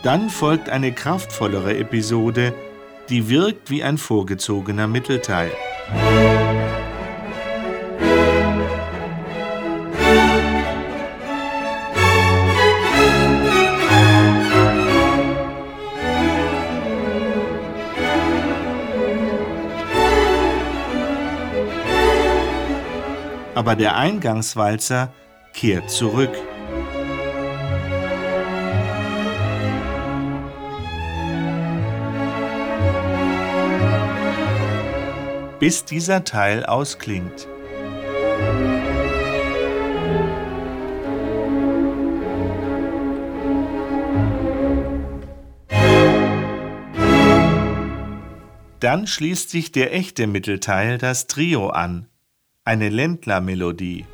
Dann 0.03 0.29
folgt 0.29 0.69
eine 0.69 0.93
kraftvollere 0.93 1.79
Episode, 1.79 2.53
die 3.09 3.29
wirkt 3.29 3.71
wie 3.71 3.83
ein 3.83 3.99
vorgezogener 3.99 4.87
Mittelteil. 4.87 5.51
Aber 23.55 23.75
der 23.75 23.97
Eingangswalzer 23.97 25.13
kehrt 25.53 25.91
zurück. 25.91 26.31
Bis 35.59 35.85
dieser 35.85 36.25
Teil 36.25 36.65
ausklingt. 36.65 37.49
Dann 48.81 49.09
schließt 49.09 49.51
sich 49.51 49.73
der 49.73 49.93
echte 49.93 50.29
Mittelteil, 50.29 50.99
das 50.99 51.27
Trio, 51.27 51.71
an, 51.71 52.07
eine 52.65 52.89
Ländlermelodie. 52.89 54.07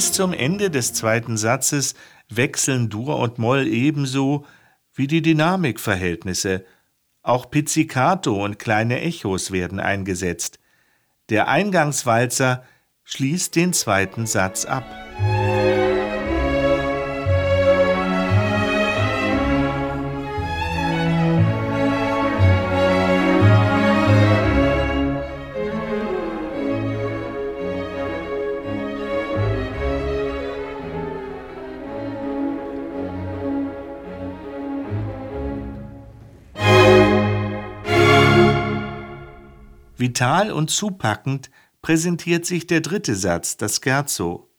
Bis 0.00 0.12
zum 0.12 0.32
Ende 0.32 0.70
des 0.70 0.94
zweiten 0.94 1.36
Satzes 1.36 1.94
wechseln 2.30 2.88
Dur 2.88 3.18
und 3.18 3.36
Moll 3.36 3.68
ebenso 3.68 4.46
wie 4.94 5.06
die 5.06 5.20
Dynamikverhältnisse. 5.20 6.64
Auch 7.20 7.50
Pizzicato 7.50 8.42
und 8.42 8.58
kleine 8.58 9.02
Echos 9.02 9.50
werden 9.50 9.78
eingesetzt. 9.78 10.58
Der 11.28 11.48
Eingangswalzer 11.48 12.64
schließt 13.04 13.54
den 13.54 13.74
zweiten 13.74 14.24
Satz 14.26 14.64
ab. 14.64 14.86
Vital 40.20 40.52
und 40.52 40.68
zupackend 40.68 41.50
präsentiert 41.80 42.44
sich 42.44 42.66
der 42.66 42.82
dritte 42.82 43.14
Satz, 43.14 43.56
das 43.56 43.80
Scherzo. 43.82 44.50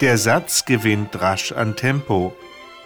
Der 0.00 0.18
Satz 0.18 0.64
gewinnt 0.64 1.20
rasch 1.20 1.52
an 1.52 1.76
Tempo, 1.76 2.34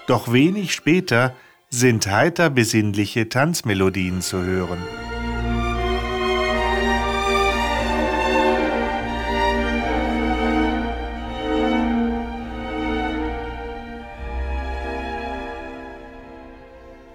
doch 0.06 0.30
wenig 0.30 0.74
später 0.74 1.34
sind 1.70 2.06
heiter 2.08 2.50
besinnliche 2.50 3.30
Tanzmelodien 3.30 4.20
zu 4.20 4.42
hören. 4.42 4.82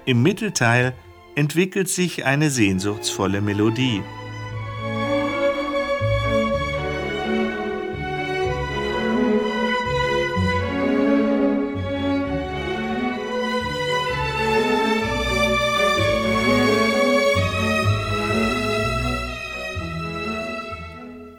Im 0.06 0.22
Mittelteil 0.22 0.94
entwickelt 1.36 1.88
sich 1.88 2.26
eine 2.26 2.50
sehnsuchtsvolle 2.50 3.40
Melodie. 3.40 4.02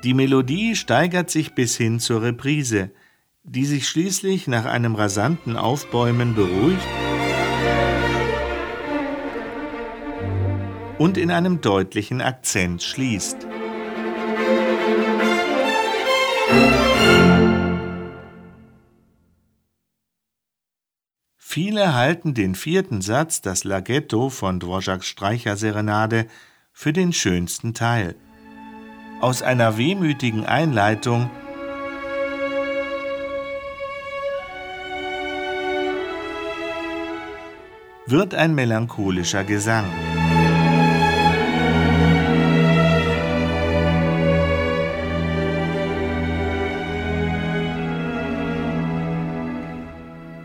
Die 0.04 0.14
Melodie 0.14 0.74
steigert 0.74 1.30
sich 1.30 1.54
bis 1.54 1.76
hin 1.76 2.00
zur 2.00 2.22
Reprise, 2.22 2.90
die 3.42 3.66
sich 3.66 3.86
schließlich 3.88 4.48
nach 4.48 4.64
einem 4.64 4.94
rasanten 4.94 5.56
Aufbäumen 5.56 6.34
beruhigt 6.34 6.86
und 11.04 11.18
in 11.18 11.30
einem 11.30 11.60
deutlichen 11.60 12.22
Akzent 12.22 12.82
schließt. 12.82 13.36
Viele 21.36 21.92
halten 21.92 22.32
den 22.32 22.54
vierten 22.54 23.02
Satz, 23.02 23.42
das 23.42 23.64
Laghetto 23.64 24.30
von 24.30 24.58
Dvořáks 24.58 25.02
Streicherserenade, 25.02 26.26
für 26.72 26.94
den 26.94 27.12
schönsten 27.12 27.74
Teil. 27.74 28.14
Aus 29.20 29.42
einer 29.42 29.76
wehmütigen 29.76 30.46
Einleitung 30.46 31.28
wird 38.06 38.34
ein 38.34 38.54
melancholischer 38.54 39.44
Gesang. 39.44 39.84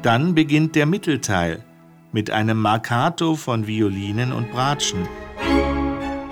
Dann 0.10 0.34
beginnt 0.34 0.74
der 0.74 0.88
Mittelteil 0.88 1.64
mit 2.12 2.32
einem 2.32 2.60
Marcato 2.60 3.36
von 3.36 3.68
Violinen 3.68 4.34
und 4.34 4.50
Bratschen, 4.50 5.08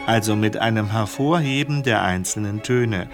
also 0.07 0.35
mit 0.35 0.57
einem 0.57 0.89
Hervorheben 0.89 1.83
der 1.83 2.01
einzelnen 2.01 2.63
Töne. 2.63 3.07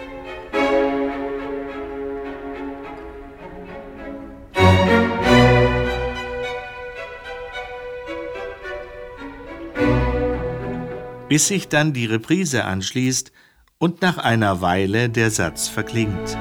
bis 11.27 11.49
sich 11.49 11.67
dann 11.67 11.91
die 11.91 12.05
Reprise 12.05 12.63
anschließt 12.63 13.33
und 13.79 14.01
nach 14.01 14.17
einer 14.17 14.61
Weile 14.61 15.09
der 15.09 15.29
Satz 15.29 15.67
verklingt. 15.67 16.37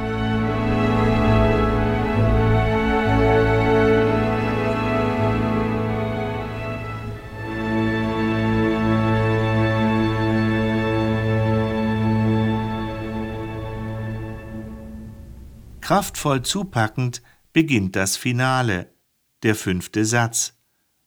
Kraftvoll 15.93 16.41
zupackend 16.41 17.21
beginnt 17.53 17.97
das 17.97 18.17
Finale, 18.17 18.95
der 19.43 19.55
fünfte 19.55 20.07
Satz, 20.07 20.55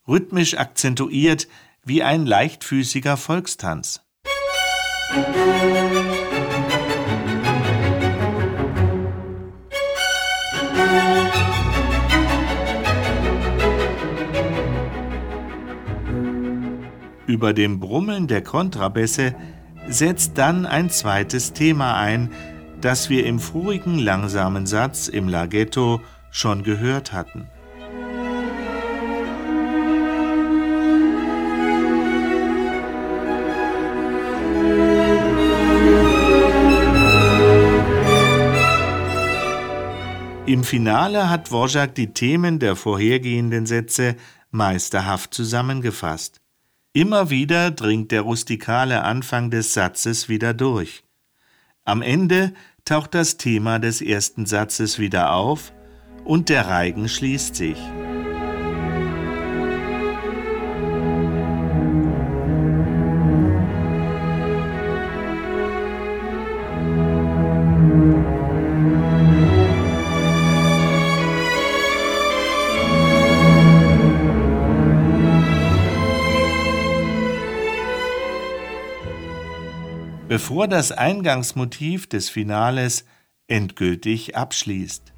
rhythmisch 0.07 0.59
akzentuiert 0.59 1.47
wie 1.83 2.03
ein 2.03 2.27
leichtfüßiger 2.27 3.17
Volkstanz. 3.17 4.01
Über 17.25 17.53
dem 17.53 17.79
Brummeln 17.79 18.27
der 18.27 18.43
Kontrabässe 18.43 19.33
setzt 19.87 20.37
dann 20.37 20.67
ein 20.67 20.91
zweites 20.91 21.53
Thema 21.53 21.97
ein, 21.97 22.29
das 22.85 23.09
wir 23.09 23.25
im 23.25 23.39
vorigen 23.39 23.97
langsamen 23.97 24.67
Satz 24.67 25.07
im 25.07 25.27
Laghetto 25.27 26.01
schon 26.29 26.61
gehört 26.61 27.13
hatten. 27.13 27.47
Im 40.45 40.63
Finale 40.63 41.27
hat 41.27 41.47
Dvorak 41.49 41.95
die 41.95 42.13
Themen 42.13 42.59
der 42.59 42.75
vorhergehenden 42.75 43.65
Sätze 43.65 44.15
meisterhaft 44.51 45.33
zusammengefasst. 45.33 46.39
Immer 46.93 47.31
wieder 47.31 47.71
dringt 47.71 48.11
der 48.11 48.21
rustikale 48.21 49.01
Anfang 49.03 49.49
des 49.49 49.73
Satzes 49.73 50.29
wieder 50.29 50.53
durch. 50.53 51.03
Am 51.83 52.03
Ende 52.03 52.53
taucht 52.85 53.15
das 53.15 53.37
Thema 53.37 53.79
des 53.79 54.01
ersten 54.01 54.45
Satzes 54.45 54.99
wieder 54.99 55.33
auf 55.33 55.73
und 56.23 56.49
der 56.49 56.67
Reigen 56.67 57.09
schließt 57.09 57.55
sich. 57.55 57.79
Bevor 80.45 80.67
das 80.67 80.91
Eingangsmotiv 80.91 82.05
des 82.05 82.29
Finales 82.29 83.05
endgültig 83.47 84.38
abschließt. 84.38 85.12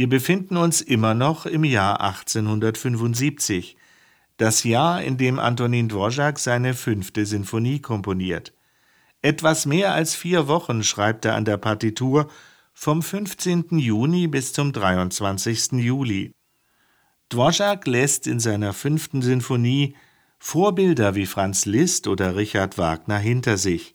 Wir 0.00 0.08
befinden 0.08 0.56
uns 0.56 0.80
immer 0.80 1.12
noch 1.12 1.44
im 1.44 1.62
Jahr 1.62 2.00
1875, 2.00 3.76
das 4.38 4.64
Jahr, 4.64 5.02
in 5.02 5.18
dem 5.18 5.38
Antonin 5.38 5.90
Dvorak 5.90 6.38
seine 6.38 6.72
fünfte 6.72 7.26
Sinfonie 7.26 7.80
komponiert. 7.80 8.54
Etwas 9.20 9.66
mehr 9.66 9.92
als 9.92 10.14
vier 10.14 10.48
Wochen 10.48 10.84
schreibt 10.84 11.26
er 11.26 11.34
an 11.34 11.44
der 11.44 11.58
Partitur, 11.58 12.30
vom 12.72 13.02
15. 13.02 13.78
Juni 13.78 14.26
bis 14.26 14.54
zum 14.54 14.72
23. 14.72 15.72
Juli. 15.72 16.32
Dvorak 17.28 17.86
lässt 17.86 18.26
in 18.26 18.40
seiner 18.40 18.72
fünften 18.72 19.20
Sinfonie 19.20 19.96
Vorbilder 20.38 21.14
wie 21.14 21.26
Franz 21.26 21.66
Liszt 21.66 22.06
oder 22.06 22.36
Richard 22.36 22.78
Wagner 22.78 23.18
hinter 23.18 23.58
sich. 23.58 23.92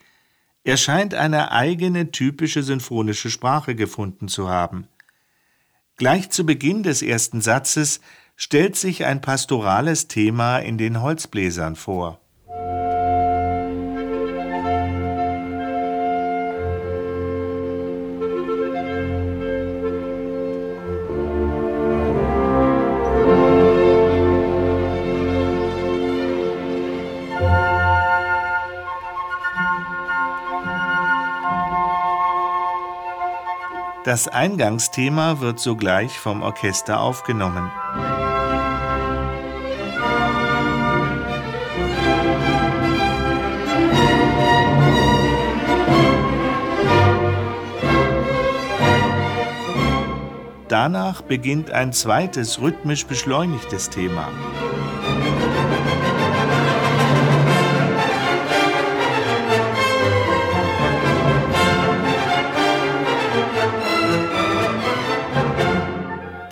Er 0.63 0.77
scheint 0.77 1.15
eine 1.15 1.51
eigene 1.51 2.11
typische 2.11 2.61
sinfonische 2.61 3.31
Sprache 3.31 3.73
gefunden 3.73 4.27
zu 4.27 4.49
haben. 4.49 4.87
Gleich 5.97 6.29
zu 6.29 6.45
Beginn 6.45 6.83
des 6.83 7.01
ersten 7.01 7.39
Satzes 7.39 8.01
stellt 8.35 8.75
sich 8.75 9.05
ein 9.05 9.21
pastorales 9.21 10.09
Thema 10.09 10.57
in 10.59 10.77
den 10.77 11.01
Holzbläsern 11.01 11.77
vor. 11.77 12.19
Das 34.15 34.29
Eingangsthema 34.29 35.41
wird 35.41 35.59
sogleich 35.59 36.17
vom 36.17 36.41
Orchester 36.41 37.01
aufgenommen. 37.01 37.69
Danach 50.69 51.21
beginnt 51.21 51.71
ein 51.71 51.91
zweites 51.91 52.61
rhythmisch 52.61 53.05
beschleunigtes 53.07 53.89
Thema. 53.89 54.29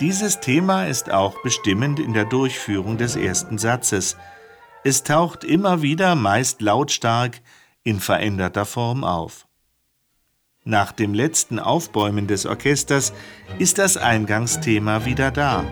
Dieses 0.04 0.38
Thema 0.38 0.84
ist 0.84 1.10
auch 1.10 1.40
bestimmend 1.42 1.98
in 1.98 2.12
der 2.12 2.26
Durchführung 2.26 2.98
des 2.98 3.16
ersten 3.16 3.56
Satzes. 3.56 4.18
Es 4.84 5.02
taucht 5.02 5.44
immer 5.44 5.80
wieder, 5.80 6.14
meist 6.14 6.60
lautstark, 6.60 7.40
in 7.84 8.00
veränderter 8.00 8.66
Form 8.66 9.02
auf. 9.02 9.46
Nach 10.62 10.92
dem 10.92 11.14
letzten 11.14 11.58
Aufbäumen 11.58 12.26
des 12.26 12.44
Orchesters 12.44 13.14
ist 13.58 13.78
das 13.78 13.96
Eingangsthema 13.96 15.06
wieder 15.06 15.30
da. 15.30 15.64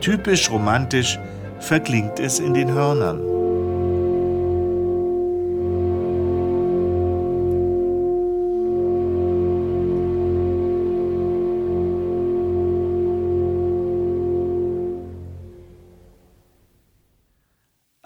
Typisch 0.00 0.50
romantisch 0.50 1.20
verklingt 1.60 2.18
es 2.18 2.40
in 2.40 2.54
den 2.54 2.72
Hörnern. 2.72 3.37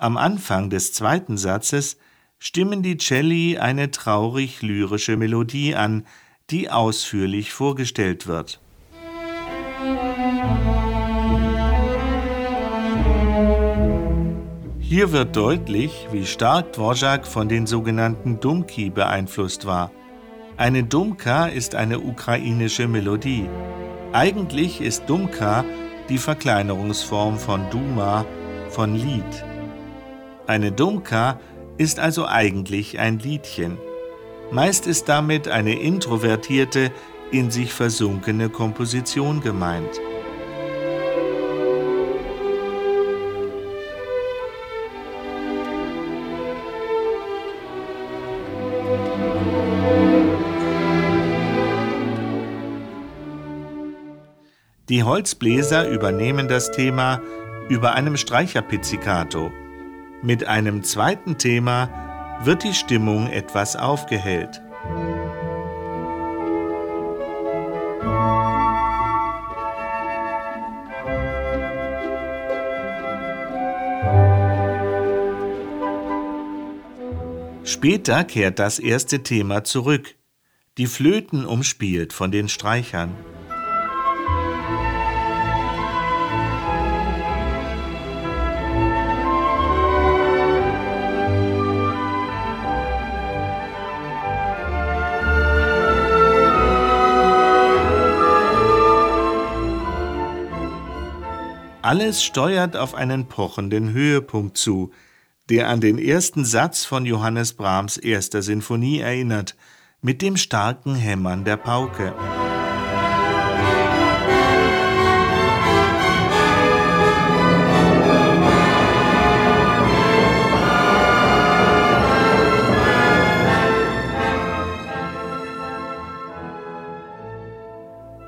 Am 0.03 0.17
Anfang 0.17 0.69
des 0.69 0.93
zweiten 0.93 1.37
Satzes 1.37 1.97
stimmen 2.41 2.83
die 2.83 2.97
Celli 2.99 3.59
eine 3.59 3.93
traurig 3.93 4.61
lyrische 4.61 5.17
Melodie 5.17 5.77
an, 5.77 6.05
die 6.51 6.71
ausführlich 6.71 7.53
vorgestellt 7.53 8.27
wird. 8.27 8.59
Hier 14.81 15.13
wird 15.13 15.37
deutlich, 15.37 16.09
wie 16.11 16.27
stark 16.27 16.73
Dvorak 16.73 17.25
von 17.25 17.49
den 17.49 17.69
sogenannten 17.69 18.41
Dumki 18.41 18.91
beeinflusst 18.91 19.67
war. 19.67 19.93
Eine 20.57 20.83
Dumka 20.83 21.47
ist 21.47 21.77
eine 21.77 22.01
ukrainische 22.01 22.89
Melodie. 22.89 23.49
Eigentlich 24.13 24.81
ist 24.81 25.05
Dumka 25.07 25.65
die 26.09 26.19
Verkleinerungsform 26.19 27.39
von 27.39 27.71
Duma, 27.71 28.27
von 28.69 28.97
Lied. 28.97 29.52
Eine 30.53 30.71
Dumka 30.71 31.41
ist 31.79 31.99
also 31.99 32.27
eigentlich 32.27 32.99
ein 32.99 33.19
Liedchen. 33.19 33.79
Meist 34.51 34.87
ist 34.87 35.09
damit 35.09 35.49
eine 35.49 35.81
introvertierte, 35.81 36.93
in 37.31 37.51
sich 37.51 37.73
versunkene 37.73 38.51
Komposition 38.51 39.41
gemeint. 39.41 39.99
Die 54.91 55.03
Holzbläser 55.03 55.89
übernehmen 55.89 56.47
das 56.49 56.73
Thema 56.73 57.23
über 57.71 57.95
einem 57.95 58.19
Streicherpizzicato. 58.19 59.51
Mit 60.25 60.47
einem 60.47 60.85
zweiten 60.85 61.37
Thema 61.37 62.39
wird 62.45 62.63
die 62.63 62.75
Stimmung 62.75 63.27
etwas 63.27 63.75
aufgehellt. 63.75 64.63
Später 77.65 78.23
kehrt 78.23 78.61
das 78.61 78.79
erste 78.79 79.25
Thema 79.25 79.65
zurück, 79.65 80.15
die 80.79 80.87
Flöten 80.87 81.45
umspielt 81.45 82.13
von 82.13 82.31
den 82.31 82.49
Streichern. 82.49 83.13
Alles 101.93 102.25
steuert 102.25 102.75
auf 102.75 102.95
einen 102.95 103.27
pochenden 103.27 103.93
Höhepunkt 103.93 104.57
zu, 104.57 104.93
der 105.51 105.69
an 105.69 105.83
den 105.83 105.99
ersten 105.99 106.47
Satz 106.47 106.87
von 106.87 107.05
Johannes 107.05 107.53
Brahms 107.53 107.99
erster 107.99 108.41
Sinfonie 108.41 109.01
erinnert, 109.01 109.57
mit 110.01 110.23
dem 110.23 110.39
starken 110.39 110.95
Hämmern 110.95 111.45
der 111.45 111.59
Pauke. 111.59 112.15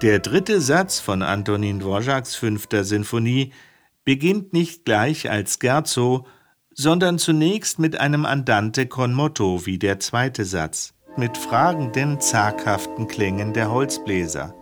Der 0.04 0.18
dritte 0.18 0.60
Satz 0.60 1.00
von 1.00 1.22
Antonin 1.22 1.80
Dvořáks 1.80 2.36
fünfter 2.36 2.84
Sinfonie 2.84 3.52
beginnt 4.04 4.52
nicht 4.52 4.84
gleich 4.84 5.30
als 5.30 5.56
Scherzo, 5.58 6.26
sondern 6.74 7.18
zunächst 7.18 7.78
mit 7.78 7.98
einem 7.98 8.26
Andante 8.26 8.86
con 8.86 9.14
moto 9.14 9.64
wie 9.64 9.78
der 9.78 10.00
zweite 10.00 10.44
Satz, 10.44 10.92
mit 11.16 11.38
fragenden, 11.38 12.20
zaghaften 12.20 13.08
Klängen 13.08 13.54
der 13.54 13.70
Holzbläser. 13.70 14.54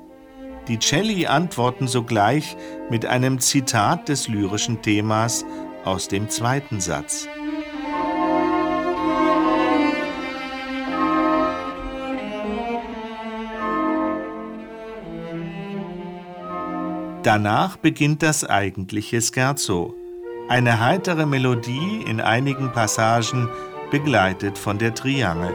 Die 0.69 0.79
Celli 0.79 1.27
antworten 1.27 1.89
sogleich 1.89 2.57
mit 2.89 3.05
einem 3.05 3.41
Zitat 3.41 4.09
des 4.09 4.29
lyrischen 4.29 4.81
Themas 4.81 5.45
aus 5.85 6.07
dem 6.07 6.29
zweiten 6.29 6.81
Satz. 6.81 7.27
Danach 17.23 17.77
beginnt 17.77 18.25
das 18.25 18.45
eigentliche 18.45 19.23
Scherzo, 19.23 19.95
eine 20.49 20.81
heitere 20.81 21.25
Melodie 21.25 22.03
in 22.05 22.21
einigen 22.21 22.73
Passagen 22.73 23.49
begleitet 23.93 24.59
von 24.59 24.79
der 24.79 24.93
Triangel. 24.93 25.53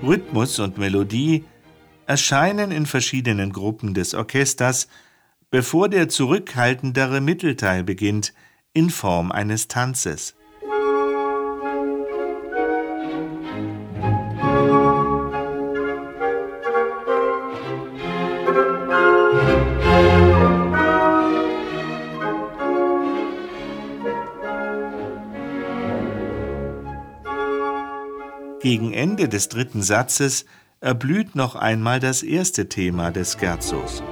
Rhythmus 0.00 0.60
und 0.60 0.78
Melodie 0.78 1.44
erscheinen 2.06 2.70
in 2.70 2.86
verschiedenen 2.86 3.52
Gruppen 3.52 3.94
des 3.94 4.14
Orchesters, 4.14 4.86
bevor 5.50 5.88
der 5.88 6.08
zurückhaltendere 6.08 7.20
Mittelteil 7.20 7.82
beginnt, 7.82 8.32
in 8.72 8.90
Form 8.90 9.32
eines 9.32 9.68
Tanzes. 9.68 10.34
Gegen 28.62 28.92
Ende 28.92 29.28
des 29.28 29.48
dritten 29.48 29.82
Satzes 29.82 30.44
erblüht 30.80 31.34
noch 31.34 31.56
einmal 31.56 31.98
das 31.98 32.22
erste 32.22 32.68
Thema 32.68 33.10
des 33.10 33.36
Scherzos. 33.40 34.02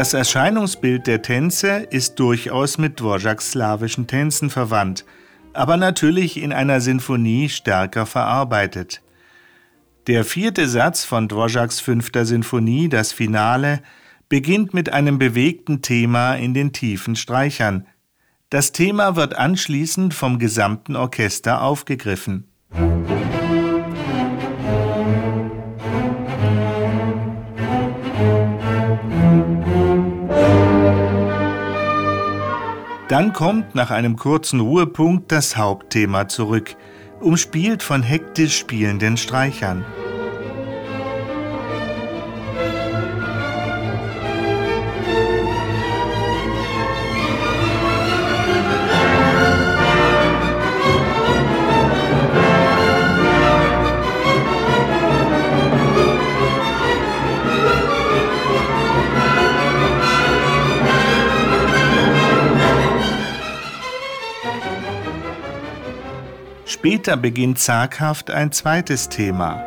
Das 0.00 0.14
Erscheinungsbild 0.14 1.06
der 1.06 1.20
Tänze 1.20 1.86
ist 1.90 2.18
durchaus 2.18 2.78
mit 2.78 2.98
Dvořáks 2.98 3.50
slawischen 3.50 4.06
Tänzen 4.06 4.48
verwandt, 4.48 5.04
aber 5.52 5.76
natürlich 5.76 6.38
in 6.42 6.54
einer 6.54 6.80
Sinfonie 6.80 7.50
stärker 7.50 8.06
verarbeitet. 8.06 9.02
Der 10.06 10.24
vierte 10.24 10.66
Satz 10.68 11.04
von 11.04 11.28
Dvořáks 11.28 11.82
fünfter 11.82 12.24
Sinfonie, 12.24 12.88
das 12.88 13.12
Finale, 13.12 13.82
beginnt 14.30 14.72
mit 14.72 14.90
einem 14.90 15.18
bewegten 15.18 15.82
Thema 15.82 16.32
in 16.32 16.54
den 16.54 16.72
tiefen 16.72 17.14
Streichern. 17.14 17.86
Das 18.48 18.72
Thema 18.72 19.16
wird 19.16 19.36
anschließend 19.36 20.14
vom 20.14 20.38
gesamten 20.38 20.96
Orchester 20.96 21.60
aufgegriffen. 21.60 22.48
Dann 33.10 33.32
kommt 33.32 33.74
nach 33.74 33.90
einem 33.90 34.14
kurzen 34.14 34.60
Ruhepunkt 34.60 35.32
das 35.32 35.56
Hauptthema 35.56 36.28
zurück, 36.28 36.76
umspielt 37.18 37.82
von 37.82 38.04
hektisch 38.04 38.56
spielenden 38.56 39.16
Streichern. 39.16 39.84
Später 66.80 67.18
beginnt 67.18 67.58
zaghaft 67.58 68.30
ein 68.30 68.52
zweites 68.52 69.10
Thema. 69.10 69.62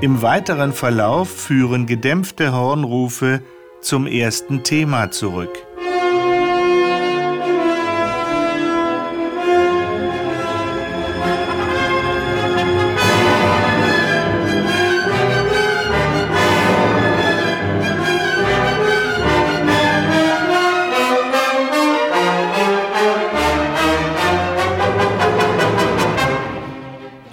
Im 0.00 0.22
weiteren 0.22 0.72
Verlauf 0.72 1.28
führen 1.28 1.86
gedämpfte 1.86 2.52
Hornrufe 2.52 3.42
zum 3.80 4.06
ersten 4.06 4.62
Thema 4.62 5.10
zurück. 5.10 5.50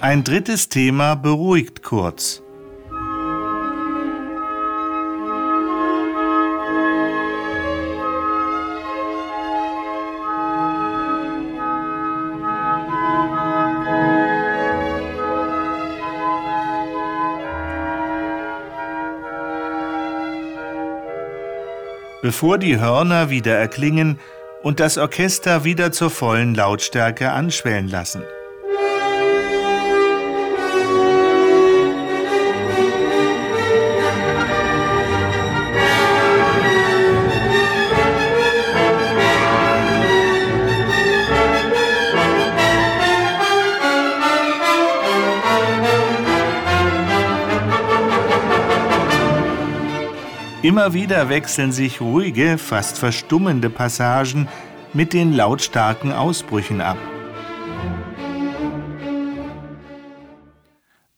Ein 0.08 0.24
drittes 0.24 0.70
Thema 0.70 1.16
beruhigt 1.16 1.82
kurz. 1.82 2.40
Bevor 22.22 22.56
die 22.56 22.80
Hörner 22.80 23.28
wieder 23.28 23.58
erklingen 23.58 24.18
und 24.62 24.80
das 24.80 24.96
Orchester 24.96 25.64
wieder 25.64 25.92
zur 25.92 26.08
vollen 26.08 26.54
Lautstärke 26.54 27.30
anschwellen 27.30 27.88
lassen. 27.88 28.22
Immer 50.68 50.92
wieder 50.92 51.30
wechseln 51.30 51.72
sich 51.72 52.02
ruhige, 52.02 52.58
fast 52.58 52.98
verstummende 52.98 53.70
Passagen 53.70 54.48
mit 54.92 55.14
den 55.14 55.32
lautstarken 55.32 56.12
Ausbrüchen 56.12 56.82
ab. 56.82 56.98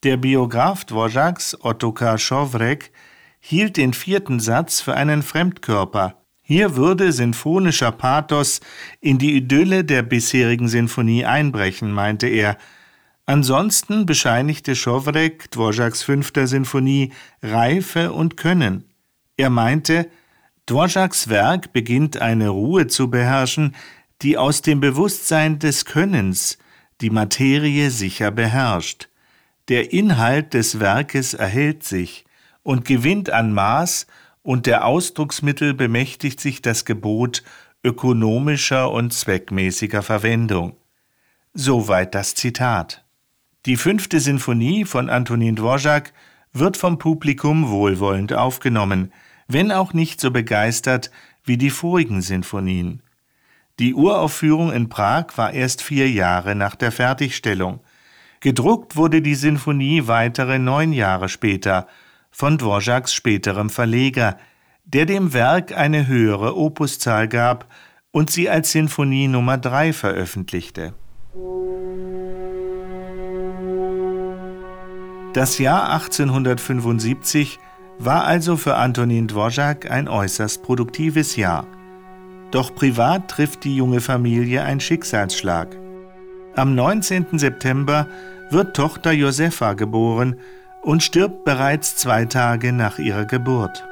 Der 0.04 0.18
Biograf 0.18 0.84
Dvořáks 0.84 1.56
Ottokar 1.64 2.16
Schowrek 2.18 2.92
hielt 3.40 3.76
den 3.76 3.92
vierten 3.92 4.38
Satz 4.38 4.80
für 4.80 4.94
einen 4.94 5.24
Fremdkörper. 5.24 6.14
Hier 6.42 6.76
würde 6.76 7.10
sinfonischer 7.10 7.90
Pathos 7.90 8.60
in 9.00 9.18
die 9.18 9.36
Idylle 9.36 9.82
der 9.82 10.04
bisherigen 10.04 10.68
Sinfonie 10.68 11.24
einbrechen, 11.24 11.90
meinte 11.90 12.28
er. 12.28 12.56
Ansonsten 13.26 14.06
bescheinigte 14.06 14.76
Schowrek 14.76 15.48
Dvořáks 15.52 16.04
fünfter 16.04 16.46
Sinfonie 16.46 17.12
Reife 17.42 18.12
und 18.12 18.36
Können. 18.36 18.84
Er 19.40 19.48
meinte, 19.48 20.10
Dvořáks 20.68 21.30
Werk 21.30 21.72
beginnt 21.72 22.20
eine 22.20 22.50
Ruhe 22.50 22.88
zu 22.88 23.08
beherrschen, 23.08 23.74
die 24.20 24.36
aus 24.36 24.60
dem 24.60 24.80
Bewusstsein 24.80 25.58
des 25.58 25.86
Könnens, 25.86 26.58
die 27.00 27.08
Materie 27.08 27.88
sicher 27.90 28.32
beherrscht. 28.32 29.08
Der 29.68 29.94
Inhalt 29.94 30.52
des 30.52 30.78
Werkes 30.78 31.32
erhält 31.32 31.84
sich 31.84 32.26
und 32.62 32.84
gewinnt 32.84 33.30
an 33.30 33.54
Maß, 33.54 34.06
und 34.42 34.66
der 34.66 34.84
Ausdrucksmittel 34.84 35.72
bemächtigt 35.72 36.38
sich 36.38 36.60
das 36.60 36.84
Gebot 36.84 37.42
ökonomischer 37.82 38.90
und 38.90 39.14
zweckmäßiger 39.14 40.02
Verwendung. 40.02 40.76
Soweit 41.54 42.14
das 42.14 42.34
Zitat. 42.34 43.06
Die 43.64 43.78
fünfte 43.78 44.20
Sinfonie 44.20 44.84
von 44.84 45.08
Antonin 45.08 45.56
Dvorak 45.56 46.12
wird 46.52 46.76
vom 46.76 46.98
Publikum 46.98 47.70
wohlwollend 47.70 48.34
aufgenommen, 48.34 49.12
wenn 49.52 49.72
auch 49.72 49.92
nicht 49.92 50.20
so 50.20 50.30
begeistert 50.30 51.10
wie 51.44 51.56
die 51.56 51.70
vorigen 51.70 52.22
Sinfonien. 52.22 53.02
Die 53.78 53.94
Uraufführung 53.94 54.72
in 54.72 54.88
Prag 54.88 55.26
war 55.36 55.52
erst 55.52 55.82
vier 55.82 56.10
Jahre 56.10 56.54
nach 56.54 56.74
der 56.74 56.92
Fertigstellung. 56.92 57.80
Gedruckt 58.40 58.96
wurde 58.96 59.22
die 59.22 59.34
Sinfonie 59.34 60.06
weitere 60.06 60.58
neun 60.58 60.92
Jahre 60.92 61.28
später 61.28 61.86
von 62.30 62.58
Dvoraks 62.58 63.12
späterem 63.12 63.70
Verleger, 63.70 64.38
der 64.84 65.06
dem 65.06 65.32
Werk 65.32 65.76
eine 65.76 66.06
höhere 66.06 66.56
Opuszahl 66.56 67.28
gab 67.28 67.66
und 68.12 68.30
sie 68.30 68.48
als 68.48 68.72
Sinfonie 68.72 69.28
Nummer 69.28 69.58
3 69.58 69.92
veröffentlichte. 69.92 70.94
Das 75.32 75.58
Jahr 75.58 75.90
1875 75.92 77.58
war 78.02 78.24
also 78.24 78.56
für 78.56 78.76
Antonin 78.76 79.28
Dvorak 79.28 79.90
ein 79.90 80.08
äußerst 80.08 80.62
produktives 80.62 81.36
Jahr. 81.36 81.66
Doch 82.50 82.74
privat 82.74 83.28
trifft 83.28 83.64
die 83.64 83.76
junge 83.76 84.00
Familie 84.00 84.64
ein 84.64 84.80
Schicksalsschlag. 84.80 85.76
Am 86.56 86.74
19. 86.74 87.38
September 87.38 88.08
wird 88.48 88.74
Tochter 88.74 89.12
Josefa 89.12 89.74
geboren 89.74 90.36
und 90.82 91.02
stirbt 91.02 91.44
bereits 91.44 91.94
zwei 91.96 92.24
Tage 92.24 92.72
nach 92.72 92.98
ihrer 92.98 93.26
Geburt. 93.26 93.84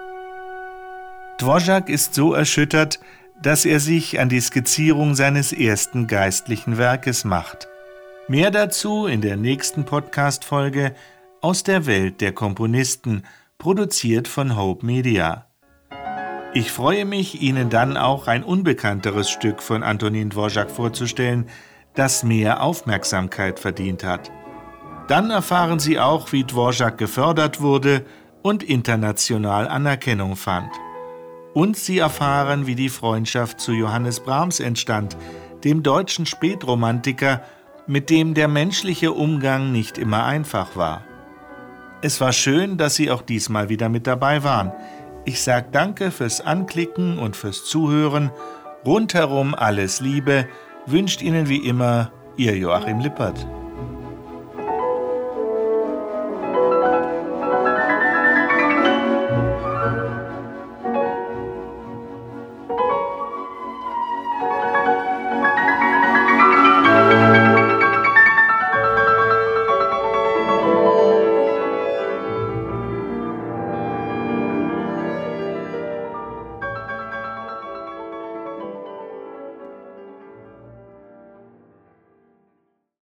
Dvorak 1.38 1.90
ist 1.90 2.14
so 2.14 2.32
erschüttert, 2.32 3.00
dass 3.42 3.66
er 3.66 3.78
sich 3.78 4.18
an 4.18 4.30
die 4.30 4.40
Skizzierung 4.40 5.14
seines 5.16 5.52
ersten 5.52 6.06
geistlichen 6.06 6.78
Werkes 6.78 7.24
macht. 7.24 7.68
Mehr 8.26 8.50
dazu 8.50 9.06
in 9.06 9.20
der 9.20 9.36
nächsten 9.36 9.84
Podcast-Folge 9.84 10.94
aus 11.42 11.62
der 11.62 11.86
Welt 11.86 12.22
der 12.22 12.32
Komponisten, 12.32 13.22
produziert 13.58 14.28
von 14.28 14.56
Hope 14.56 14.86
Media. 14.86 15.46
Ich 16.54 16.70
freue 16.70 17.04
mich, 17.04 17.42
Ihnen 17.42 17.70
dann 17.70 17.96
auch 17.96 18.28
ein 18.28 18.44
unbekannteres 18.44 19.28
Stück 19.28 19.62
von 19.62 19.82
Antonin 19.82 20.30
Dvorak 20.30 20.70
vorzustellen, 20.70 21.46
das 21.94 22.22
mehr 22.22 22.62
Aufmerksamkeit 22.62 23.58
verdient 23.58 24.04
hat. 24.04 24.30
Dann 25.08 25.30
erfahren 25.30 25.80
Sie 25.80 25.98
auch, 25.98 26.30
wie 26.30 26.44
Dvorak 26.44 26.98
gefördert 26.98 27.60
wurde 27.60 28.04
und 28.42 28.62
international 28.62 29.66
Anerkennung 29.66 30.36
fand. 30.36 30.70
Und 31.52 31.76
Sie 31.76 31.98
erfahren, 31.98 32.68
wie 32.68 32.76
die 32.76 32.90
Freundschaft 32.90 33.60
zu 33.60 33.72
Johannes 33.72 34.20
Brahms 34.20 34.60
entstand, 34.60 35.16
dem 35.64 35.82
deutschen 35.82 36.26
Spätromantiker, 36.26 37.42
mit 37.88 38.08
dem 38.08 38.34
der 38.34 38.46
menschliche 38.46 39.10
Umgang 39.10 39.72
nicht 39.72 39.98
immer 39.98 40.24
einfach 40.24 40.76
war. 40.76 41.07
Es 42.00 42.20
war 42.20 42.32
schön, 42.32 42.76
dass 42.76 42.94
Sie 42.94 43.10
auch 43.10 43.22
diesmal 43.22 43.68
wieder 43.68 43.88
mit 43.88 44.06
dabei 44.06 44.44
waren. 44.44 44.72
Ich 45.24 45.42
sage 45.42 45.66
danke 45.72 46.12
fürs 46.12 46.40
Anklicken 46.40 47.18
und 47.18 47.34
fürs 47.34 47.64
Zuhören. 47.64 48.30
Rundherum 48.86 49.54
alles 49.54 50.00
Liebe 50.00 50.46
wünscht 50.86 51.22
Ihnen 51.22 51.48
wie 51.48 51.66
immer 51.66 52.12
Ihr 52.36 52.56
Joachim 52.56 53.00
Lippert. 53.00 53.46